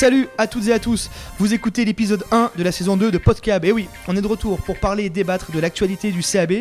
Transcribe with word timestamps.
Salut 0.00 0.28
à 0.38 0.46
toutes 0.46 0.66
et 0.66 0.72
à 0.72 0.78
tous, 0.78 1.10
vous 1.38 1.52
écoutez 1.52 1.84
l'épisode 1.84 2.24
1 2.32 2.52
de 2.56 2.64
la 2.64 2.72
saison 2.72 2.96
2 2.96 3.10
de 3.10 3.18
Podcab. 3.18 3.66
Et 3.66 3.70
oui, 3.70 3.86
on 4.08 4.16
est 4.16 4.22
de 4.22 4.26
retour 4.26 4.58
pour 4.62 4.78
parler 4.78 5.04
et 5.04 5.10
débattre 5.10 5.52
de 5.52 5.60
l'actualité 5.60 6.10
du 6.10 6.22
CAB. 6.22 6.52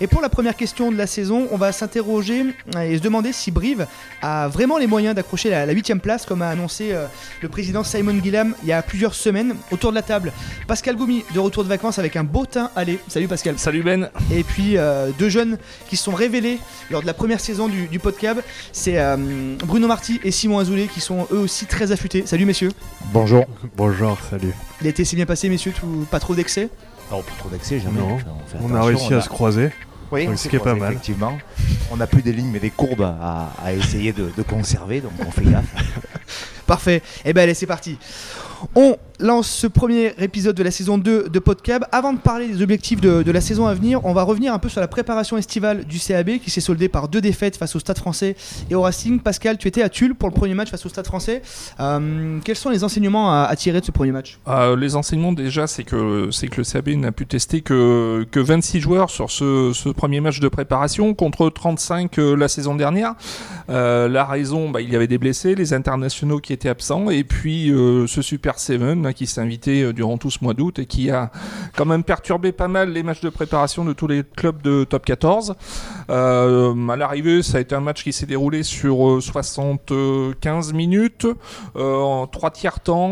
Et 0.00 0.06
pour 0.06 0.22
la 0.22 0.30
première 0.30 0.56
question 0.56 0.90
de 0.90 0.96
la 0.96 1.06
saison, 1.06 1.46
on 1.50 1.58
va 1.58 1.72
s'interroger 1.72 2.46
et 2.80 2.96
se 2.96 3.02
demander 3.02 3.34
si 3.34 3.50
Brive 3.50 3.86
a 4.22 4.48
vraiment 4.48 4.78
les 4.78 4.86
moyens 4.86 5.14
d'accrocher 5.14 5.50
la 5.50 5.66
8ème 5.74 5.98
place, 5.98 6.24
comme 6.24 6.40
a 6.40 6.48
annoncé 6.48 6.92
euh, 6.92 7.04
le 7.42 7.50
président 7.50 7.84
Simon 7.84 8.18
Gillam 8.22 8.54
il 8.62 8.68
y 8.70 8.72
a 8.72 8.80
plusieurs 8.80 9.14
semaines. 9.14 9.56
Autour 9.70 9.90
de 9.90 9.96
la 9.96 10.02
table, 10.02 10.32
Pascal 10.66 10.96
Goumi, 10.96 11.22
de 11.34 11.38
retour 11.38 11.64
de 11.64 11.68
vacances 11.68 11.98
avec 11.98 12.16
un 12.16 12.24
beau 12.24 12.46
teint 12.46 12.70
allez. 12.76 12.98
Salut 13.08 13.28
Pascal. 13.28 13.58
Salut 13.58 13.82
Ben. 13.82 14.08
Et 14.32 14.42
puis 14.42 14.78
euh, 14.78 15.10
deux 15.18 15.28
jeunes 15.28 15.58
qui 15.90 15.98
se 15.98 16.04
sont 16.04 16.14
révélés 16.14 16.58
lors 16.90 17.02
de 17.02 17.06
la 17.06 17.12
première 17.12 17.40
saison 17.40 17.68
du, 17.68 17.88
du 17.88 17.98
Podcab. 17.98 18.40
C'est 18.72 18.98
euh, 18.98 19.54
Bruno 19.66 19.86
Marty 19.86 20.18
et 20.24 20.30
Simon 20.30 20.60
Azoulay 20.60 20.86
qui 20.86 21.02
sont 21.02 21.26
eux 21.30 21.40
aussi 21.40 21.66
très 21.66 21.92
affûtés. 21.92 22.24
Salut 22.24 22.46
messieurs. 22.46 22.70
Bonjour. 23.12 23.44
Bonjour, 23.76 24.18
salut. 24.30 24.52
L'été 24.80 25.04
s'est 25.04 25.16
bien 25.16 25.26
passé, 25.26 25.48
messieurs, 25.48 25.72
tout, 25.72 26.06
pas 26.10 26.20
trop 26.20 26.34
d'excès 26.34 26.68
Non, 27.10 27.22
pas 27.22 27.32
trop 27.38 27.48
d'excès, 27.48 27.80
jamais. 27.80 27.98
Non. 28.00 28.14
Enfin, 28.14 28.24
fait 28.46 28.58
On 28.62 28.74
a 28.74 28.82
réussi 28.82 29.14
on 29.14 29.18
à 29.18 29.20
se 29.20 29.28
croiser. 29.28 29.70
Oui, 30.12 30.26
donc 30.26 30.38
ce 30.38 30.48
qui 30.48 30.56
est 30.56 30.60
pas 30.60 30.74
mal. 30.74 30.92
Effectivement. 30.92 31.36
On 31.90 31.96
n'a 31.96 32.06
plus 32.06 32.22
des 32.22 32.32
lignes, 32.32 32.50
mais 32.52 32.60
des 32.60 32.70
courbes 32.70 33.02
à, 33.02 33.52
à 33.64 33.72
essayer 33.72 34.12
de, 34.12 34.30
de 34.36 34.42
conserver, 34.42 35.00
donc 35.00 35.12
on 35.26 35.30
fait 35.30 35.44
gaffe. 35.44 35.64
Parfait. 36.66 37.02
Et 37.24 37.32
ben 37.32 37.42
allez, 37.42 37.54
c'est 37.54 37.66
parti. 37.66 37.98
On 38.74 38.96
lance 39.18 39.48
ce 39.48 39.66
premier 39.66 40.12
épisode 40.18 40.56
de 40.56 40.62
la 40.62 40.70
saison 40.70 40.98
2 40.98 41.28
de 41.28 41.38
Podcab. 41.38 41.84
Avant 41.92 42.12
de 42.12 42.18
parler 42.18 42.48
des 42.48 42.62
objectifs 42.62 43.00
de, 43.00 43.30
la 43.30 43.40
saison 43.40 43.66
à 43.66 43.74
venir, 43.74 44.04
on 44.04 44.12
va 44.12 44.22
revenir 44.22 44.52
un 44.52 44.58
peu 44.58 44.68
sur 44.68 44.80
la 44.80 44.88
préparation 44.88 45.36
estivale 45.36 45.84
du 45.84 45.98
CAB 45.98 46.38
qui 46.38 46.50
s'est 46.50 46.60
soldée 46.60 46.88
par 46.88 47.08
deux 47.08 47.20
défaites 47.20 47.56
face 47.56 47.74
au 47.76 47.78
Stade 47.78 47.98
français 47.98 48.36
et 48.70 48.74
au 48.74 48.82
Racing. 48.82 49.20
Pascal, 49.20 49.58
tu 49.58 49.68
étais 49.68 49.82
à 49.82 49.88
Tulle 49.88 50.14
pour 50.14 50.28
le 50.28 50.34
premier 50.34 50.54
match 50.54 50.70
face 50.70 50.84
au 50.84 50.88
Stade 50.88 51.06
français. 51.06 51.42
Euh, 51.80 52.38
quels 52.44 52.56
sont 52.56 52.70
les 52.70 52.84
enseignements 52.84 53.32
à, 53.32 53.54
tirer 53.56 53.80
de 53.80 53.86
ce 53.86 53.90
premier 53.90 54.12
match? 54.12 54.38
Euh, 54.48 54.76
les 54.76 54.96
enseignements 54.96 55.32
déjà, 55.32 55.66
c'est 55.66 55.84
que 55.84 56.28
c'est 56.30 56.48
que 56.48 56.60
le 56.60 56.64
CAB 56.64 56.88
n'a 56.90 57.12
pu 57.12 57.26
tester 57.26 57.62
que, 57.62 58.26
que 58.30 58.40
26 58.40 58.80
joueurs 58.80 59.10
sur 59.10 59.30
ce, 59.30 59.90
premier 59.92 60.20
match 60.20 60.40
de 60.40 60.48
préparation 60.48 61.14
contre 61.14 61.48
35 61.48 62.18
euh, 62.18 62.36
la 62.36 62.48
saison 62.48 62.74
dernière. 62.74 63.14
La 63.68 64.24
raison, 64.24 64.70
bah, 64.70 64.80
il 64.80 64.90
y 64.90 64.96
avait 64.96 65.06
des 65.06 65.18
blessés, 65.18 65.54
les 65.54 65.72
internationaux 65.72 66.38
qui 66.38 66.52
étaient 66.52 66.68
absents, 66.68 67.10
et 67.10 67.24
puis 67.24 67.68
ce 67.68 68.22
Super 68.22 68.58
Seven 68.58 69.05
là, 69.06 69.12
qui 69.12 69.26
s'est 69.26 69.40
invité 69.40 69.82
euh, 69.82 69.92
durant 69.92 70.18
tout 70.18 70.30
ce 70.30 70.38
mois 70.42 70.54
d'août 70.54 70.78
et 70.78 70.86
qui 70.86 71.10
a 71.10 71.30
quand 71.74 71.86
même 71.86 72.04
perturbé 72.04 72.52
pas 72.52 72.68
mal 72.68 72.90
les 72.90 73.02
matchs 73.02 73.20
de 73.20 73.30
préparation 73.30 73.84
de 73.84 73.92
tous 73.92 74.06
les 74.06 74.22
clubs 74.22 74.60
de 74.62 74.84
top 74.84 75.04
14. 75.04 75.54
Euh, 76.10 76.88
à 76.88 76.96
l'arrivée, 76.96 77.42
ça 77.42 77.58
a 77.58 77.60
été 77.60 77.74
un 77.74 77.80
match 77.80 78.04
qui 78.04 78.12
s'est 78.12 78.26
déroulé 78.26 78.62
sur 78.62 79.08
euh, 79.08 79.20
75 79.20 80.72
minutes, 80.72 81.26
euh, 81.76 81.96
en 82.00 82.26
trois 82.26 82.50
tiers 82.50 82.80
temps. 82.80 83.06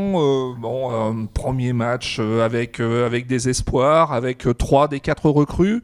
bon, 0.59 1.27
premier 1.33 1.73
match 1.73 2.19
avec 2.19 2.81
avec 2.81 3.27
des 3.27 3.49
espoirs, 3.49 4.13
avec 4.13 4.47
trois 4.59 4.89
des 4.89 5.01
quatre 5.01 5.29
recrues 5.31 5.83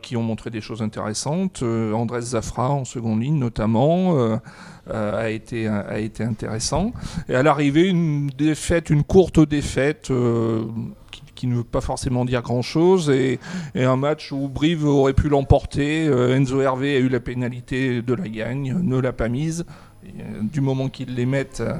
qui 0.00 0.16
ont 0.16 0.22
montré 0.22 0.50
des 0.50 0.60
choses 0.60 0.82
intéressantes. 0.82 1.62
Andrés 1.62 2.22
Zafra 2.22 2.70
en 2.70 2.84
seconde 2.84 3.22
ligne 3.22 3.38
notamment. 3.38 4.38
Euh, 4.90 5.24
a 5.24 5.30
été 5.30 5.68
a 5.68 5.98
été 5.98 6.24
intéressant. 6.24 6.92
Et 7.28 7.34
à 7.34 7.42
l'arrivée 7.42 7.88
une 7.88 8.28
défaite 8.28 8.90
une 8.90 9.04
courte 9.04 9.40
défaite 9.40 10.10
euh, 10.10 10.64
qui, 11.34 11.46
ne 11.46 11.56
veut 11.56 11.64
pas 11.64 11.80
forcément 11.80 12.24
dire 12.24 12.42
grand 12.42 12.62
chose 12.62 13.10
et, 13.10 13.40
et 13.74 13.84
un 13.84 13.96
match 13.96 14.30
où 14.30 14.48
Brive 14.48 14.84
aurait 14.84 15.12
pu 15.12 15.28
l'emporter 15.28 16.06
Euh, 16.06 16.36
Enzo 16.36 16.60
Hervé 16.60 16.96
a 16.96 16.98
eu 16.98 17.08
la 17.08 17.20
pénalité 17.20 18.02
de 18.02 18.14
la 18.14 18.28
gagne 18.28 18.76
ne 18.80 18.98
l'a 18.98 19.12
pas 19.12 19.28
mise 19.28 19.64
du 20.42 20.60
moment 20.60 20.88
qu'ils 20.88 21.14
les 21.14 21.26
mettent 21.26 21.60
euh, 21.60 21.74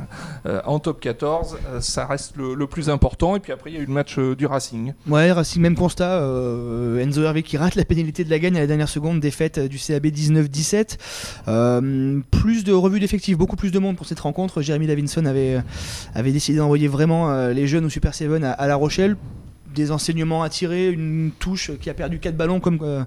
euh, 0.46 0.60
en 0.64 0.78
top 0.78 1.00
14 1.00 1.56
euh, 1.66 1.80
ça 1.80 2.06
reste 2.06 2.36
le, 2.36 2.66
plus 2.66 2.88
important 2.88 3.36
et 3.36 3.40
puis 3.40 3.52
après 3.52 3.70
il 3.70 3.74
y 3.74 3.76
a 3.78 3.82
eu 3.82 3.86
le 3.86 3.92
match 3.92 4.18
euh, 4.18 4.34
du 4.36 4.46
Racing 4.46 4.94
Ouais, 5.08 5.32
Racing, 5.32 5.60
même 5.60 5.74
constat. 5.74 6.20
euh, 6.20 6.98
Enzo 7.02 7.22
Hervé 7.22 7.42
qui 7.42 7.56
rate 7.56 7.74
la 7.74 7.84
pénalité 7.84 8.24
de 8.24 8.30
la 8.30 8.38
gagne 8.38 8.56
à 8.56 8.60
la 8.60 8.66
dernière 8.66 8.88
seconde, 8.88 9.20
défaite 9.20 9.58
euh, 9.58 9.68
du 9.68 9.78
CAB 9.78 10.06
19-17. 10.06 10.98
Euh, 11.48 12.20
plus 12.30 12.64
de 12.64 12.72
revues 12.72 13.00
d'effectifs, 13.00 13.36
beaucoup 13.36 13.56
plus 13.56 13.72
de 13.72 13.78
monde 13.78 13.96
pour 13.96 14.06
cette 14.06 14.20
rencontre. 14.20 14.62
Jérémy 14.62 14.86
Davinson 14.86 15.26
avait, 15.26 15.60
décidé 16.24 16.58
d'envoyer 16.58 16.88
vraiment 16.88 17.30
euh, 17.30 17.52
les 17.52 17.66
jeunes 17.66 17.84
au 17.84 17.90
Super 17.90 18.14
Seven 18.14 18.44
à, 18.44 18.52
à 18.52 18.66
La 18.66 18.76
Rochelle. 18.76 19.16
Des 19.74 19.90
enseignements 19.90 20.42
à 20.42 20.50
tirer, 20.50 20.90
une 20.90 21.30
touche 21.38 21.70
qui 21.80 21.88
a 21.88 21.94
perdu 21.94 22.18
4 22.18 22.36
ballons 22.36 22.60
comme, 22.60 22.78
euh, 22.82 23.04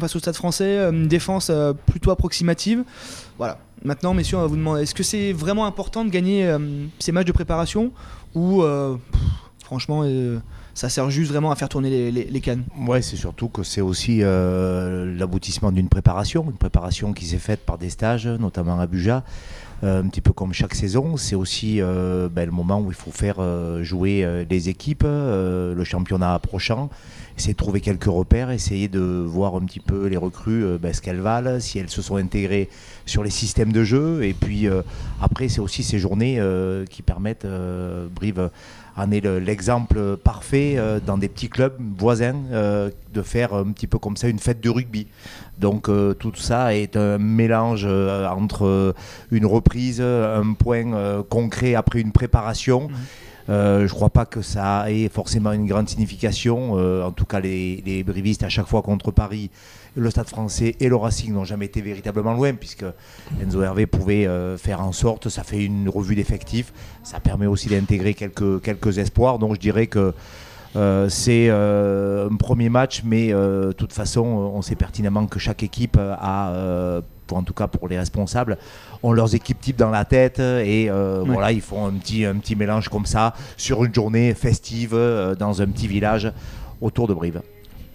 face 0.00 0.14
au 0.16 0.18
Stade 0.18 0.34
français, 0.36 0.76
euh, 0.78 0.92
une 0.92 1.08
défense 1.08 1.48
euh, 1.50 1.72
plutôt 1.72 2.10
approximative. 2.10 2.84
Voilà. 3.38 3.58
Maintenant, 3.86 4.14
messieurs, 4.14 4.38
on 4.38 4.40
va 4.40 4.46
vous 4.46 4.56
demander 4.56 4.82
est-ce 4.82 4.94
que 4.94 5.02
c'est 5.02 5.34
vraiment 5.34 5.66
important 5.66 6.06
de 6.06 6.10
gagner 6.10 6.46
euh, 6.46 6.86
ces 6.98 7.12
matchs 7.12 7.26
de 7.26 7.32
préparation 7.32 7.92
ou 8.34 8.62
euh, 8.62 8.96
franchement 9.62 10.04
euh, 10.04 10.38
ça 10.72 10.88
sert 10.88 11.10
juste 11.10 11.30
vraiment 11.30 11.50
à 11.50 11.54
faire 11.54 11.68
tourner 11.68 12.10
les, 12.10 12.40
cannes? 12.40 12.64
Ouais, 12.78 13.02
c'est 13.02 13.16
surtout 13.16 13.48
que 13.48 13.62
c'est 13.62 13.82
aussi 13.82 14.20
l'aboutissement 14.20 15.70
d'une 15.70 15.90
préparation, 15.90 16.46
une 16.46 16.56
préparation 16.56 17.12
qui 17.12 17.26
s'est 17.26 17.38
faite 17.38 17.60
par 17.60 17.76
des 17.76 17.90
stages, 17.90 18.26
notamment 18.26 18.80
à 18.80 18.86
Buja, 18.86 19.22
un 19.82 20.08
petit 20.08 20.22
peu 20.22 20.32
comme 20.32 20.54
chaque 20.54 20.74
saison. 20.74 21.16
C'est 21.16 21.36
aussi 21.36 21.80
ben, 21.80 22.46
le 22.46 22.50
moment 22.50 22.80
où 22.80 22.90
il 22.90 22.96
faut 22.96 23.12
faire 23.12 23.36
jouer 23.84 24.46
les 24.50 24.68
équipes, 24.68 25.04
le 25.04 25.84
championnat 25.84 26.34
approchant, 26.34 26.90
essayer 27.36 27.52
de 27.52 27.58
trouver 27.58 27.80
quelques 27.80 28.04
repères, 28.04 28.50
essayer 28.50 28.88
de 28.88 29.00
voir 29.00 29.56
un 29.56 29.60
petit 29.60 29.80
peu 29.80 30.06
les 30.06 30.16
recrues, 30.16 30.64
euh, 30.64 30.78
ben, 30.80 30.92
ce 30.92 31.00
qu'elles 31.00 31.20
valent, 31.20 31.58
si 31.60 31.78
elles 31.78 31.90
se 31.90 32.00
sont 32.02 32.16
intégrées 32.16 32.68
sur 33.06 33.24
les 33.24 33.30
systèmes 33.30 33.72
de 33.72 33.82
jeu. 33.84 34.24
Et 34.24 34.34
puis 34.34 34.68
euh, 34.68 34.82
après, 35.20 35.48
c'est 35.48 35.60
aussi 35.60 35.82
ces 35.82 35.98
journées 35.98 36.36
euh, 36.38 36.84
qui 36.86 37.02
permettent, 37.02 37.46
Brive 38.14 38.50
en 38.96 39.10
est 39.10 39.20
le- 39.20 39.40
l'exemple 39.40 40.16
parfait 40.16 40.78
dans 41.04 41.18
des 41.18 41.28
petits 41.28 41.48
clubs 41.48 41.74
voisins 41.98 42.36
de 42.52 43.22
faire 43.22 43.52
un 43.52 43.72
petit 43.72 43.88
peu 43.88 43.98
comme 43.98 44.16
ça 44.16 44.28
une 44.28 44.38
fête 44.38 44.60
de 44.60 44.70
rugby. 44.70 45.08
Donc 45.58 45.90
tout 46.18 46.32
ça 46.36 46.74
est 46.76 46.96
un 46.96 47.18
mélange 47.18 47.86
entre 47.86 48.94
une 49.32 49.46
reprise, 49.46 50.00
un 50.00 50.52
point 50.52 51.22
concret 51.28 51.74
après 51.74 52.00
une 52.00 52.12
préparation. 52.12 52.88
Euh, 53.48 53.80
je 53.80 53.84
ne 53.84 53.88
crois 53.88 54.10
pas 54.10 54.24
que 54.24 54.42
ça 54.42 54.90
ait 54.90 55.08
forcément 55.08 55.52
une 55.52 55.66
grande 55.66 55.88
signification. 55.88 56.78
Euh, 56.78 57.04
en 57.04 57.12
tout 57.12 57.24
cas, 57.24 57.40
les, 57.40 58.02
brivistes, 58.06 58.42
à 58.42 58.48
chaque 58.48 58.66
fois 58.66 58.82
contre 58.82 59.10
Paris, 59.10 59.50
le 59.96 60.10
Stade 60.10 60.28
français 60.28 60.74
et 60.80 60.88
le 60.88 60.96
Racing 60.96 61.32
n'ont 61.32 61.44
jamais 61.44 61.66
été 61.66 61.80
véritablement 61.80 62.32
loin, 62.32 62.54
puisque 62.54 62.84
Enzo 63.42 63.62
Hervé 63.62 63.86
pouvait 63.86 64.26
euh, 64.26 64.56
faire 64.56 64.80
en 64.80 64.92
sorte, 64.92 65.28
ça 65.28 65.44
fait 65.44 65.64
une 65.64 65.88
revue 65.88 66.14
d'effectifs, 66.14 66.72
ça 67.02 67.20
permet 67.20 67.46
aussi 67.46 67.68
d'intégrer 67.68 68.14
quelques, 68.14 68.62
quelques 68.62 68.98
espoirs. 68.98 69.38
Donc 69.38 69.54
je 69.54 69.60
dirais 69.60 69.86
que 69.86 70.14
c'est 71.08 71.50
un 71.50 72.36
premier 72.36 72.68
match, 72.68 73.02
mais 73.04 73.28
de 73.28 73.72
toute 73.76 73.92
façon, 73.92 74.24
on 74.24 74.60
sait 74.60 74.74
pertinemment 74.74 75.26
que 75.26 75.38
chaque 75.38 75.62
équipe 75.62 75.96
a, 75.96 77.00
pour, 77.26 77.38
en 77.38 77.42
tout 77.42 77.54
cas 77.54 77.66
pour 77.66 77.88
les 77.88 77.98
responsables, 77.98 78.58
ont 79.02 79.12
leurs 79.12 79.34
équipes 79.34 79.60
types 79.60 79.76
dans 79.76 79.90
la 79.90 80.04
tête 80.04 80.38
et 80.38 80.88
euh, 80.90 81.22
Ouais. 81.22 81.30
voilà, 81.32 81.52
ils 81.52 81.60
font 81.60 81.86
un 81.86 81.92
petit, 81.92 82.24
un 82.24 82.36
petit 82.36 82.56
mélange 82.56 82.88
comme 82.88 83.06
ça 83.06 83.34
sur 83.56 83.84
une 83.84 83.94
journée 83.94 84.34
festive 84.34 84.92
euh, 84.94 85.34
dans 85.34 85.62
un 85.62 85.66
petit 85.66 85.86
village 85.88 86.30
autour 86.80 87.06
de 87.08 87.14
Brive. 87.14 87.40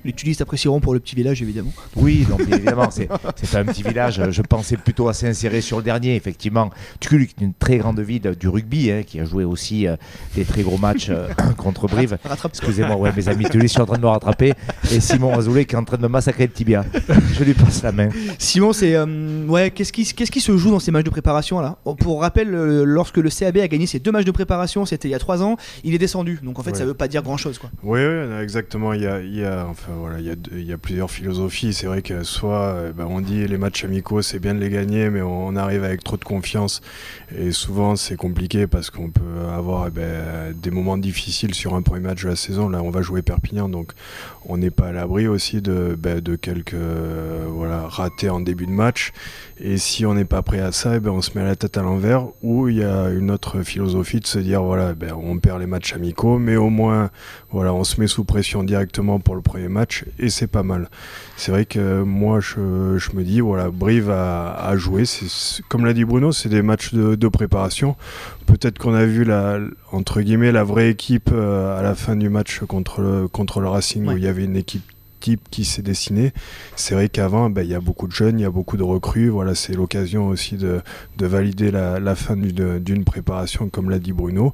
Les 0.09 0.14
tulistes 0.14 0.42
apprécieront 0.42 0.80
pour 0.80 0.96
le 0.96 1.00
petit 1.00 1.16
village 1.16 1.40
évidemment. 1.44 1.72
Oui, 1.96 2.25
donc 2.28 2.40
évidemment, 2.42 2.90
c'est 2.90 3.08
un 3.56 3.64
petit 3.66 3.84
village. 3.84 4.20
Je 4.31 4.42
pensais 4.42 4.75
plutôt 4.75 5.08
à 5.08 5.14
s'insérer 5.14 5.62
sur 5.62 5.78
le 5.78 5.84
dernier, 5.84 6.16
effectivement. 6.16 6.72
Tucul, 7.00 7.28
qui 7.28 7.36
est 7.40 7.46
une 7.46 7.53
très 7.53 7.78
grande 7.78 8.00
ville 8.00 8.34
du 8.40 8.48
rugby, 8.48 8.90
hein, 8.90 9.03
qui 9.06 9.19
a 9.19 9.25
joué 9.25 9.44
aussi 9.44 9.86
euh, 9.88 9.98
des 10.34 10.46
très 10.46 10.64
gros 10.64 10.80
matchs 10.80 11.09
euh, 11.12 11.28
contre 11.58 11.86
Brive. 11.88 12.18
Excusez-moi, 12.44 12.96
ouais, 12.96 13.12
mes 13.16 13.30
amis 13.30 13.46
Tulis 13.52 13.69
sont 13.69 13.81
en 13.81 13.86
train 13.86 13.98
de 13.98 14.02
me 14.02 14.08
rattraper. 14.08 14.53
Et 14.92 15.00
Simon 15.00 15.38
Azoulay 15.38 15.66
qui 15.66 15.75
est 15.75 15.78
en 15.78 15.84
train 15.86 15.98
de 15.98 16.02
me 16.02 16.08
massacrer 16.08 16.48
le 16.48 16.53
tibia. 16.53 16.84
Je 17.38 17.44
lui 17.44 17.53
passe 17.53 17.84
la 17.84 17.92
main. 17.92 18.10
Simon, 18.39 18.74
c'est 18.74 18.95
euh, 18.95 19.45
ouais, 19.45 19.69
qu'est-ce 19.69 19.94
qui, 19.94 20.12
qu'est-ce 20.12 20.31
qui 20.31 20.42
se 20.42 20.57
joue 20.57 20.72
dans 20.72 20.80
ces 20.80 20.89
matchs 20.89 21.06
de 21.06 21.12
préparation 21.12 21.60
là? 21.60 21.78
Pour 22.00 22.22
rappel, 22.22 22.50
lorsque 22.50 23.18
le 23.18 23.30
CAB 23.30 23.57
a 23.57 23.68
gagné 23.68 23.86
ses 23.86 24.00
deux 24.00 24.12
matchs 24.12 24.25
de 24.25 24.31
préparation, 24.31 24.88
c'était 24.88 25.07
il 25.07 25.12
y 25.12 25.16
a 25.16 25.19
trois 25.19 25.44
ans, 25.44 25.56
il 25.84 25.94
est 25.94 26.00
descendu. 26.00 26.39
Donc 26.42 26.57
en 26.57 26.63
fait, 26.63 26.75
ça 26.75 26.80
Ouais. 26.81 26.88
veut 26.88 26.94
pas 26.95 27.07
dire 27.07 27.22
grand 27.22 27.38
chose 27.38 27.60
quoi. 27.60 27.69
Oui, 27.84 28.00
exactement. 28.42 28.94
Il 28.94 29.01
y 29.04 29.07
a, 29.07 29.19
il 29.22 29.36
y 29.36 29.44
a, 29.44 29.68
enfin, 29.69 29.92
il 30.18 30.63
y 30.63 30.74
a, 30.74 30.78
plusieurs 30.78 31.10
philosophies. 31.12 31.74
C'est 31.74 31.88
vrai 31.88 32.01
que 32.01 32.24
soit 32.24 32.74
euh, 32.74 32.94
bah, 32.94 33.06
on 33.07 33.22
dit 33.22 33.48
les 33.48 33.57
matchs 33.57 33.84
amicaux, 33.84 34.22
c'est 34.22 34.40
bien 34.40 34.54
de 34.54 34.60
les 34.60 34.69
gagner, 34.69 35.10
mais 35.10 35.22
on, 35.22 35.56
arrive 35.56 35.84
avec 35.84 36.04
trop 36.04 36.18
de 36.18 36.24
confiance. 36.24 36.81
Et 37.36 37.51
souvent, 37.51 37.96
c'est 37.96 38.16
compliqué 38.16 38.68
parce 38.68 38.90
qu'on 38.90 39.10
peut 39.10 39.22
avoir 39.54 39.88
eh 39.88 39.92
ben, 39.92 40.54
des 40.54 40.72
moments 40.72 40.98
difficiles 40.98 41.54
sur 41.54 41.75
un 41.75 41.81
premier 41.81 42.01
match 42.01 42.24
de 42.24 42.30
la 42.30 42.36
saison. 42.36 42.69
Là, 42.69 42.81
on 42.84 42.90
va 42.90 43.01
jouer 43.01 43.22
Perpignan, 43.22 43.69
donc 43.69 43.92
on 44.46 44.57
n'est 44.57 44.72
pas 44.72 44.88
à 44.88 44.92
l'abri 44.92 45.28
aussi 45.28 45.62
de, 45.62 45.98
ben, 45.98 46.22
quelques 46.42 46.74
euh, 46.74 47.46
voilà, 47.50 47.88
ratés 47.88 48.30
en 48.30 48.40
début 48.40 48.66
de 48.66 48.72
match. 48.72 49.12
Et 49.60 49.78
si 49.78 50.06
on 50.06 50.13
n'est 50.13 50.25
pas 50.25 50.42
prêt 50.42 50.60
à 50.60 50.72
ça, 50.72 50.96
eh 50.96 51.00
ben, 51.00 51.12
on 51.12 51.22
se 51.22 51.38
met 51.38 51.44
la 51.44 51.56
tête 51.56 51.78
à 51.78 51.81
l'envers. 51.81 52.28
Ou 52.42 52.69
il 52.69 52.78
y 52.78 52.84
a 52.84 53.10
une 53.10 53.31
autre 53.31 53.62
philosophie 53.63 54.19
de 54.19 54.28
se 54.28 54.40
dire 54.40 54.63
voilà, 54.63 54.94
ben, 54.94 55.13
on 55.13 55.38
perd 55.40 55.60
les 55.60 55.68
matchs 55.68 55.94
amicaux, 55.94 56.40
mais 56.40 56.56
au 56.56 56.69
moins 56.69 57.10
voilà, 57.51 57.74
on 57.74 57.84
se 57.84 58.00
met 58.00 58.07
sous 58.07 58.24
pression 58.24 58.63
directement 58.63 59.19
pour 59.19 59.36
le 59.36 59.42
premier 59.42 59.68
match. 59.68 59.79
Et 60.18 60.30
c'est 60.30 60.48
pas 60.48 60.64
mal. 60.64 60.90
C'est 61.38 61.52
vrai 61.52 61.66
que 61.66 62.04
moi 62.04 62.40
je, 62.40 62.60
me 62.60 63.24
dis 63.24 63.40
voilà 63.40 63.70
Brive 63.70 64.10
a, 64.10 64.76
joué, 64.76 65.04
comme 65.68 65.86
l'a 65.86 65.94
dit 65.94 66.06
Bruno, 66.06 66.31
c'est 66.31 66.50
des 66.50 66.62
matchs 66.62 66.94
de, 66.94 67.28
préparation. 67.28 67.96
Peut-être 68.48 68.80
qu'on 68.80 68.94
a 68.94 69.06
vu 69.06 69.24
la 69.24 69.60
entre 69.92 70.22
guillemets 70.22 70.52
la 70.52 70.64
vraie 70.64 70.90
équipe 70.90 71.31
à 71.31 71.81
la 71.81 71.96
fin 71.96 72.16
du 72.16 72.30
match 72.30 72.62
contre 72.62 73.02
le, 73.02 73.28
contre 73.28 73.60
le 73.60 73.68
Racing 73.68 74.08
où 74.08 74.18
il 74.18 74.24
y 74.24 74.28
avait 74.28 74.46
une 74.46 74.58
équipe 74.58 74.84
type 75.19 75.42
qui 75.50 75.66
s'est 75.66 75.81
dessiné. 75.81 76.33
C'est 76.75 76.94
vrai 76.95 77.10
qu'avant, 77.10 77.50
ben, 77.50 77.63
il 77.63 77.69
y 77.69 77.75
a 77.75 77.80
beaucoup 77.80 78.07
de 78.07 78.12
jeunes, 78.12 78.39
il 78.39 78.44
y 78.44 78.45
a 78.45 78.50
beaucoup 78.50 78.77
de 78.77 78.83
recrues. 78.83 79.30
Voilà, 79.30 79.56
c'est 79.56 79.74
l'occasion 79.74 80.27
aussi 80.27 80.56
de, 80.56 80.81
valider 81.19 81.71
la, 81.71 82.16
fin 82.16 82.36
d'une 82.36 83.04
préparation, 83.04 83.69
comme 83.69 83.89
l'a 83.89 84.00
dit 84.00 84.13
Bruno. 84.13 84.54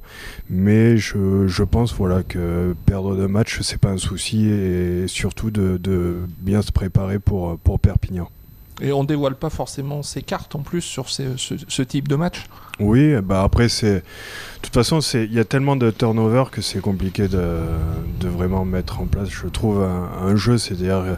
Mais 0.50 0.96
je, 0.96 1.62
pense 1.62 1.94
voilà, 1.94 2.22
que 2.22 2.74
perdre 2.86 3.16
de 3.16 3.26
match, 3.26 3.60
c'est 3.62 3.78
pas 3.78 3.90
un 3.90 3.98
souci 3.98 4.48
et 4.48 5.08
surtout 5.08 5.50
de, 5.50 6.20
bien 6.40 6.62
se 6.62 6.72
préparer 6.72 7.18
pour 7.18 7.58
Perpignan. 7.80 8.28
Et 8.80 8.92
on 8.92 9.04
dévoile 9.04 9.36
pas 9.36 9.50
forcément 9.50 10.02
ses 10.02 10.22
cartes 10.22 10.54
en 10.54 10.60
plus 10.60 10.82
sur 10.82 11.08
ce, 11.08 11.82
type 11.82 12.08
de 12.08 12.16
match 12.16 12.44
Oui, 12.78 13.14
bah 13.22 13.42
après, 13.42 13.68
c'est. 13.68 13.94
De 13.96 14.02
toute 14.62 14.74
façon, 14.74 15.00
il 15.14 15.32
y 15.32 15.38
a 15.38 15.44
tellement 15.44 15.76
de 15.76 15.90
turnover 15.90 16.44
que 16.52 16.60
c'est 16.60 16.80
compliqué 16.80 17.28
de, 17.28 17.58
vraiment 18.20 18.64
mettre 18.64 19.00
en 19.00 19.06
place, 19.06 19.30
je 19.30 19.46
trouve, 19.46 19.82
un, 19.82 20.10
un 20.20 20.36
jeu. 20.36 20.58
C'est-à-dire 20.58 21.16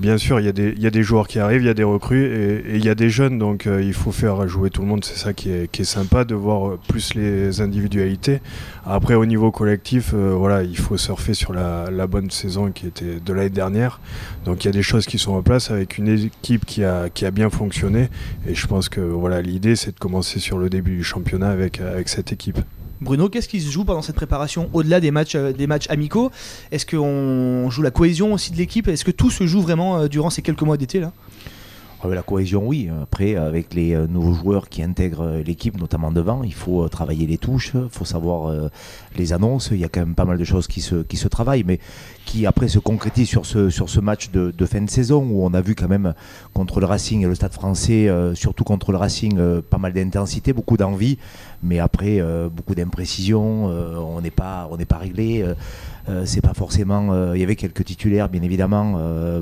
bien 0.00 0.18
sûr, 0.18 0.40
il 0.40 0.46
y, 0.46 0.48
a 0.86 0.90
des, 0.90 1.02
joueurs 1.02 1.28
qui 1.28 1.38
arrivent, 1.38 1.60
il 1.60 1.66
y 1.66 1.70
a 1.70 1.74
des 1.74 1.84
recrues 1.84 2.24
et 2.24 2.76
il 2.76 2.84
y 2.84 2.88
a 2.88 2.94
des 2.94 3.10
jeunes, 3.10 3.38
donc 3.38 3.66
euh, 3.66 3.82
il 3.82 3.92
faut 3.92 4.12
faire 4.12 4.48
jouer 4.48 4.70
tout 4.70 4.80
le 4.80 4.88
monde. 4.88 5.04
C'est 5.04 5.16
ça 5.16 5.32
qui 5.32 5.50
est, 5.50 5.84
sympa 5.84 6.24
de 6.24 6.34
voir 6.34 6.68
euh, 6.68 6.80
plus 6.88 7.14
les 7.14 7.60
individualités. 7.60 8.40
Après, 8.86 9.14
au 9.14 9.26
niveau 9.26 9.50
collectif, 9.50 10.12
euh, 10.14 10.34
voilà, 10.34 10.62
il 10.62 10.76
faut 10.76 10.96
surfer 10.96 11.34
sur 11.34 11.52
la, 11.52 12.06
bonne 12.06 12.30
saison 12.30 12.72
qui 12.72 12.86
était 12.86 13.20
de 13.24 13.32
l'année 13.32 13.50
dernière. 13.50 14.00
Donc 14.44 14.64
il 14.64 14.68
y 14.68 14.70
a 14.70 14.72
des 14.72 14.82
choses 14.82 15.06
qui 15.06 15.18
sont 15.18 15.32
en 15.32 15.42
place 15.42 15.70
avec 15.70 15.98
une 15.98 16.08
équipe 16.08 16.64
qui 16.64 16.82
a, 16.82 17.08
bien 17.32 17.50
fonctionné. 17.50 18.08
Et 18.48 18.54
je 18.54 18.66
pense 18.66 18.88
que 18.88 19.00
voilà, 19.00 19.42
l'idée, 19.42 19.76
c'est 19.76 19.92
de 19.94 19.98
commencer 19.98 20.40
sur 20.40 20.58
le 20.58 20.70
début 20.70 20.96
du 20.96 21.04
championnat 21.04 21.50
avec 21.50 21.80
cette 22.06 22.32
équipe. 22.32 22.58
Bruno, 23.00 23.30
qu'est-ce 23.30 23.48
qui 23.48 23.62
se 23.62 23.70
joue 23.70 23.84
pendant 23.84 24.02
cette 24.02 24.16
préparation 24.16 24.68
au-delà 24.74 25.00
des 25.00 25.10
matchs, 25.10 25.34
euh, 25.34 25.52
amicaux? 25.88 26.30
Est-ce 26.70 26.84
qu'on 26.84 27.70
joue 27.70 27.80
la 27.80 27.90
cohésion 27.90 28.34
aussi 28.34 28.52
de 28.52 28.58
l'équipe? 28.58 28.88
Est-ce 28.88 29.06
que 29.06 29.10
tout 29.10 29.30
se 29.30 29.46
joue 29.46 29.62
vraiment 29.62 30.00
euh, 30.00 30.08
durant 30.08 30.28
ces 30.28 30.42
quelques 30.42 30.62
mois 30.62 30.76
d'été 30.76 31.00
là? 31.00 31.12
Ah 32.02 32.08
la 32.08 32.22
cohésion, 32.22 32.66
oui. 32.66 32.88
Après, 33.02 33.36
avec 33.36 33.74
les 33.74 33.94
euh, 33.94 34.06
nouveaux 34.06 34.32
joueurs 34.32 34.68
qui 34.70 34.82
intègrent 34.82 35.42
l'équipe, 35.44 35.78
notamment 35.78 36.10
devant, 36.12 36.42
il 36.42 36.54
faut 36.54 36.88
travailler 36.88 37.26
les 37.26 37.36
touches, 37.36 37.72
il 37.74 37.90
faut 37.90 38.06
savoir 38.06 38.54
les 39.16 39.32
annonces. 39.32 39.70
Il 39.72 39.78
y 39.78 39.84
a 39.84 39.88
quand 39.88 40.00
même 40.00 40.14
pas 40.14 40.24
mal 40.26 40.38
de 40.38 40.44
choses 40.44 40.66
qui 40.66 40.82
se, 40.82 40.96
qui 40.96 41.16
se 41.16 41.28
travaillent, 41.28 41.64
mais 41.64 41.78
qui 42.26 42.46
après 42.46 42.68
se 42.68 42.78
concrétisent 42.78 43.28
sur 43.28 43.46
ce, 43.46 43.70
sur 43.70 43.88
ce 43.90 44.00
match 44.00 44.30
de, 44.30 44.52
fin 44.66 44.80
de 44.80 44.90
saison 44.90 45.26
où 45.30 45.44
on 45.44 45.52
a 45.52 45.60
vu 45.60 45.74
quand 45.74 45.88
même 45.88 46.14
contre 46.54 46.80
le 46.80 46.86
Racing 46.86 47.22
et 47.22 47.26
le 47.26 47.34
Stade 47.34 47.52
français, 47.52 48.08
surtout 48.34 48.64
contre 48.64 48.92
le 48.92 48.98
Racing, 48.98 49.60
pas 49.62 49.78
mal 49.78 49.92
d'intensité, 49.92 50.54
beaucoup 50.54 50.78
d'envie 50.78 51.18
mais 51.62 51.78
après 51.78 52.20
euh, 52.20 52.48
beaucoup 52.48 52.74
d'imprécisions, 52.74 53.68
euh, 53.70 53.96
on 53.96 54.20
n'est 54.20 54.30
pas, 54.30 54.68
on 54.70 54.76
n'est 54.76 54.86
pas 54.86 54.98
réglé. 54.98 55.44
Euh, 56.10 56.26
c'est 56.26 56.40
pas 56.40 56.54
forcément. 56.54 57.34
Il 57.34 57.40
y 57.40 57.44
avait 57.44 57.56
quelques 57.56 57.84
titulaires, 57.84 58.28
bien 58.28 58.42
évidemment, 58.42 58.98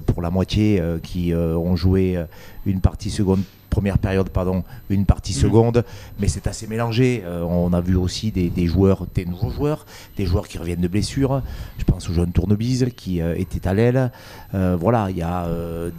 pour 0.06 0.22
la 0.22 0.30
moitié 0.30 0.82
qui 1.02 1.34
ont 1.34 1.76
joué 1.76 2.18
une 2.66 2.80
partie 2.80 3.10
seconde 3.10 3.40
première 3.78 3.98
période, 3.98 4.28
pardon, 4.30 4.64
une 4.90 5.06
partie 5.06 5.32
mm. 5.32 5.40
seconde, 5.40 5.84
mais 6.18 6.26
c'est 6.26 6.48
assez 6.48 6.66
mélangé. 6.66 7.22
Euh, 7.24 7.42
on 7.42 7.72
a 7.72 7.80
vu 7.80 7.94
aussi 7.94 8.32
des, 8.32 8.66
joueurs, 8.66 9.06
des 9.14 9.24
nouveaux 9.24 9.50
joueurs, 9.50 9.86
des 10.16 10.26
joueurs 10.26 10.48
qui 10.48 10.58
reviennent 10.58 10.80
de 10.80 10.88
blessures. 10.88 11.42
Je 11.78 11.84
pense 11.84 12.10
au 12.10 12.12
jeune 12.12 12.32
Tournebise 12.32 12.88
qui 12.96 13.20
euh, 13.20 13.36
était 13.36 13.68
à 13.68 13.74
l'aile. 13.74 14.10
Euh, 14.54 14.76
voilà, 14.78 15.10
il 15.10 15.16
y 15.16 15.22
a 15.22 15.46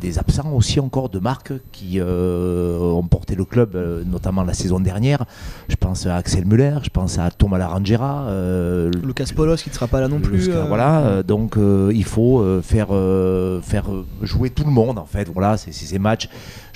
des 0.01 0.19
absents 0.19 0.51
aussi 0.54 0.80
encore 0.80 1.10
de 1.10 1.19
marques 1.19 1.54
qui 1.71 2.01
ont 2.01 3.07
porté 3.10 3.36
le 3.36 3.45
club, 3.45 3.77
notamment 4.06 4.44
la 4.44 4.54
saison 4.54 4.80
dernière. 4.80 5.25
Je 5.69 5.75
pense 5.75 6.06
à 6.06 6.16
Axel 6.18 6.45
Muller, 6.45 6.80
je 6.83 6.89
pense 6.89 7.18
à 7.18 7.31
Thomas 7.31 7.57
Larangera. 7.57 8.27
Lucas 9.04 9.31
Polos 9.36 9.57
qui 9.57 9.69
ne 9.69 9.75
sera 9.75 9.88
pas 9.88 10.01
là 10.01 10.07
non 10.07 10.19
plus. 10.19 10.50
Voilà, 10.68 11.24
donc 11.24 11.56
il 11.58 12.04
faut 12.04 12.62
faire, 12.62 12.90
faire 13.62 13.86
jouer 14.22 14.50
tout 14.50 14.64
le 14.64 14.72
monde 14.72 15.00
en 15.00 15.06
fait. 15.06 15.30
Voilà, 15.30 15.58
c'est 15.58 15.72
ces 15.72 16.00
matchs. 16.00 16.30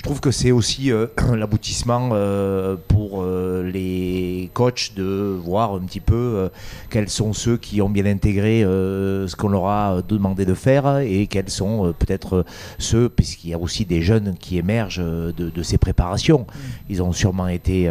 Je 0.04 0.10
trouve 0.10 0.20
que 0.20 0.32
c'est 0.32 0.52
aussi 0.52 0.92
euh, 0.92 1.08
l'aboutissement 1.34 2.10
euh, 2.12 2.76
pour 2.90 3.22
euh, 3.22 3.64
les 3.64 4.50
coachs 4.54 4.92
de 4.98 5.40
voir 5.42 5.76
un 5.76 5.80
petit 5.80 6.02
peu 6.02 6.50
quels 6.90 7.08
sont 7.08 7.32
ceux 7.32 7.56
qui 7.56 7.82
ont 7.82 7.90
bien 7.90 8.06
intégré 8.06 8.64
ce 8.64 9.34
qu'on 9.38 9.48
leur 9.48 9.68
a 9.68 10.02
demandé 10.02 10.44
de 10.46 10.54
faire 10.54 11.00
et 11.00 11.28
quels 11.28 11.50
sont 11.50 11.94
peut-être 11.98 12.44
ceux, 12.80 13.08
puisqu'il 13.08 13.52
y 13.52 13.54
a 13.54 13.58
aussi 13.58 13.86
des 13.86 14.02
jeunes 14.02 14.36
qui 14.38 14.58
émergent 14.58 15.02
de, 15.02 15.64
ces 15.64 15.78
préparations. 15.78 16.42
Mm. 16.42 16.60
Ils 16.90 17.02
ont 17.02 17.14
sûrement 17.14 17.48
été, 17.48 17.90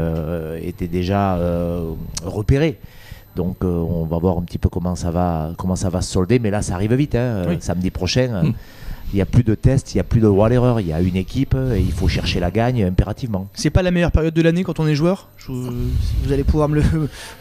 été 0.60 0.88
déjà 0.88 1.38
repérés. 2.22 2.78
Donc 3.36 3.64
on 3.64 4.04
va 4.04 4.18
voir 4.18 4.38
un 4.38 4.42
petit 4.42 4.58
peu 4.58 4.68
comment 4.68 4.94
ça 4.94 5.10
va, 5.10 5.52
comment 5.56 5.76
ça 5.76 5.88
va 5.88 6.02
se 6.02 6.12
solder, 6.12 6.38
mais 6.38 6.50
là 6.50 6.62
ça 6.62 6.74
arrive 6.74 6.92
vite, 6.94 7.14
hein, 7.14 7.56
samedi 7.60 7.90
prochain. 7.90 8.42
Mm 8.42 8.54
il 9.12 9.16
n'y 9.16 9.22
a 9.22 9.26
plus 9.26 9.44
de 9.44 9.54
tests, 9.54 9.92
il 9.92 9.98
n'y 9.98 10.00
a 10.00 10.04
plus 10.04 10.20
de 10.20 10.26
droit 10.26 10.46
à 10.46 10.48
l'erreur. 10.48 10.80
Il 10.80 10.86
y 10.86 10.92
a 10.92 11.00
une 11.00 11.16
équipe 11.16 11.54
et 11.54 11.78
il 11.78 11.92
faut 11.92 12.08
chercher 12.08 12.40
la 12.40 12.50
gagne 12.50 12.82
impérativement. 12.84 13.48
C'est 13.54 13.70
pas 13.70 13.82
la 13.82 13.90
meilleure 13.90 14.10
période 14.10 14.32
de 14.32 14.42
l'année 14.42 14.64
quand 14.64 14.80
on 14.80 14.86
est 14.86 14.94
joueur 14.94 15.28
Vous 15.48 16.32
allez 16.32 16.44
pouvoir 16.44 16.68
me 16.68 16.80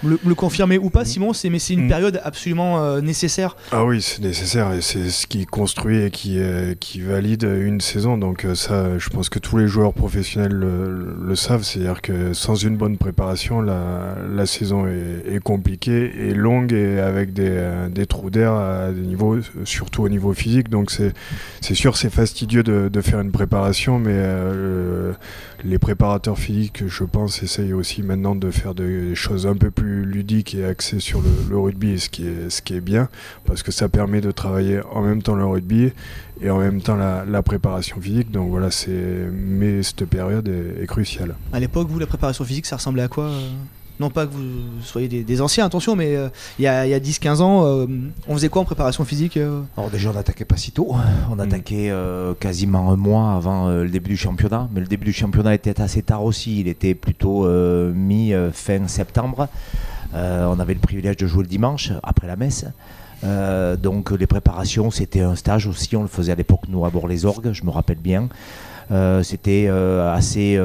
le, 0.03 0.35
confirmer 0.35 0.77
ou 0.77 0.89
pas, 0.89 1.05
Simon, 1.05 1.31
mais 1.49 1.59
c'est 1.59 1.73
une 1.73 1.85
mm. 1.85 1.89
période 1.89 2.21
absolument 2.23 2.83
euh, 2.83 3.01
nécessaire. 3.01 3.55
Ah 3.71 3.85
oui, 3.85 4.01
c'est 4.01 4.21
nécessaire 4.21 4.73
et 4.73 4.81
c'est 4.81 5.09
ce 5.09 5.27
qui 5.27 5.45
construit 5.45 6.01
et 6.01 6.11
qui, 6.11 6.39
euh, 6.39 6.73
qui 6.79 6.99
valide 6.99 7.43
une 7.43 7.79
saison. 7.79 8.17
Donc 8.17 8.45
euh, 8.45 8.55
ça, 8.55 8.97
je 8.97 9.09
pense 9.09 9.29
que 9.29 9.39
tous 9.39 9.57
les 9.57 9.67
joueurs 9.67 9.93
professionnels 9.93 10.51
le, 10.51 11.35
savent. 11.35 11.63
C'est-à-dire 11.63 12.01
que 12.01 12.33
sans 12.33 12.55
une 12.55 12.75
bonne 12.75 12.97
préparation, 12.97 13.61
la, 13.61 14.15
la 14.29 14.45
saison 14.45 14.87
est, 14.87 15.39
compliquée 15.41 16.11
et 16.27 16.33
longue 16.33 16.71
et 16.73 16.99
avec 16.99 17.33
des, 17.33 17.63
des 17.89 18.05
trous 18.05 18.29
d'air 18.29 18.53
à 18.53 18.91
des 18.91 19.01
niveaux, 19.01 19.39
surtout 19.63 20.03
au 20.03 20.09
niveau 20.09 20.33
physique. 20.33 20.69
Donc 20.69 20.91
c'est 20.91 21.13
c'est 21.61 21.75
sûr, 21.75 21.95
c'est 21.95 22.09
fastidieux 22.09 22.63
de, 22.63 23.01
faire 23.01 23.21
une 23.21 23.31
préparation, 23.31 23.99
mais 23.99 24.13
euh, 24.15 25.13
les 25.63 25.77
préparateurs 25.77 26.37
physiques, 26.37 26.87
je 26.87 27.03
pense, 27.03 27.43
essayent 27.43 27.73
aussi 27.73 28.01
maintenant 28.01 28.35
de 28.35 28.49
faire 28.49 28.73
des 28.73 29.13
choses 29.13 29.45
un 29.45 29.55
peu 29.55 29.69
plus 29.69 30.03
ludiques 30.03 30.55
et 30.55 30.65
axées 30.65 30.99
sur 30.99 31.21
le, 31.21 31.57
rugby, 31.57 31.99
ce 31.99 32.09
qui, 32.09 32.27
est, 32.27 32.49
ce 32.49 32.63
qui 32.63 32.73
est 32.73 32.81
bien, 32.81 33.09
parce 33.45 33.61
que 33.61 33.71
ça 33.71 33.89
permet 33.89 34.21
de 34.21 34.31
travailler 34.31 34.81
en 34.91 35.01
même 35.01 35.21
temps 35.21 35.35
le 35.35 35.45
rugby 35.45 35.91
et 36.41 36.49
en 36.49 36.57
même 36.57 36.81
temps 36.81 36.95
la, 36.95 37.43
préparation 37.43 38.01
physique. 38.01 38.31
Donc 38.31 38.49
voilà, 38.49 38.69
mais 39.31 39.83
cette 39.83 40.05
période 40.05 40.47
est, 40.47 40.83
est 40.83 40.87
cruciale. 40.87 41.35
À 41.53 41.59
l'époque, 41.59 41.87
vous, 41.89 41.99
la 41.99 42.07
préparation 42.07 42.43
physique, 42.43 42.65
ça 42.65 42.77
ressemblait 42.77 43.03
à 43.03 43.07
quoi 43.07 43.25
euh? 43.25 43.49
Non 43.99 44.09
pas 44.09 44.25
que 44.25 44.33
vous 44.33 44.81
soyez 44.83 45.07
des, 45.23 45.41
anciens, 45.41 45.65
attention, 45.65 45.95
mais 45.95 46.15
euh, 46.15 46.29
il 46.59 46.63
y 46.63 46.67
a, 46.67 46.99
10-15 46.99 47.41
ans, 47.41 47.65
euh, 47.65 47.85
on 48.27 48.33
faisait 48.33 48.49
quoi 48.49 48.61
en 48.61 48.65
préparation 48.65 49.05
physique 49.05 49.37
euh 49.37 49.61
Alors 49.77 49.89
déjà, 49.89 50.11
on 50.13 50.17
attaquait 50.17 50.45
pas 50.45 50.57
si 50.57 50.71
tôt. 50.71 50.95
On 51.29 51.35
mm. 51.35 51.39
attaquait 51.39 51.93
quasiment 52.39 52.91
un 52.91 52.95
mois 52.95 53.33
avant 53.33 53.69
le 53.69 53.89
début 53.89 54.11
du 54.11 54.17
championnat. 54.17 54.69
Mais 54.73 54.79
le 54.81 54.87
début 54.87 55.05
du 55.05 55.13
championnat 55.13 55.53
était 55.53 55.79
assez 55.81 56.01
tard 56.01 56.23
aussi. 56.23 56.59
Il 56.61 56.67
était 56.67 56.95
plutôt 56.95 57.47
mi-fin 57.93 58.87
septembre. 58.87 59.47
on 60.13 60.59
avait 60.59 60.73
le 60.73 60.79
privilège 60.79 61.17
de 61.17 61.27
jouer 61.27 61.43
le 61.43 61.49
dimanche, 61.49 61.91
après 62.03 62.27
la 62.27 62.35
messe. 62.35 62.65
donc 63.81 64.11
les 64.11 64.27
préparations, 64.27 64.91
c'était 64.91 65.21
un 65.21 65.35
stage 65.35 65.67
aussi. 65.67 65.95
On 65.95 66.01
le 66.01 66.07
faisait 66.07 66.31
à 66.31 66.35
l'époque, 66.35 66.61
nous, 66.69 66.85
à 66.85 66.89
Bord-les-Orgues, 66.89 67.51
je 67.53 67.63
me 67.63 67.69
rappelle 67.69 67.99
bien. 67.99 68.29
c'était 69.23 69.67
assez 69.67 70.57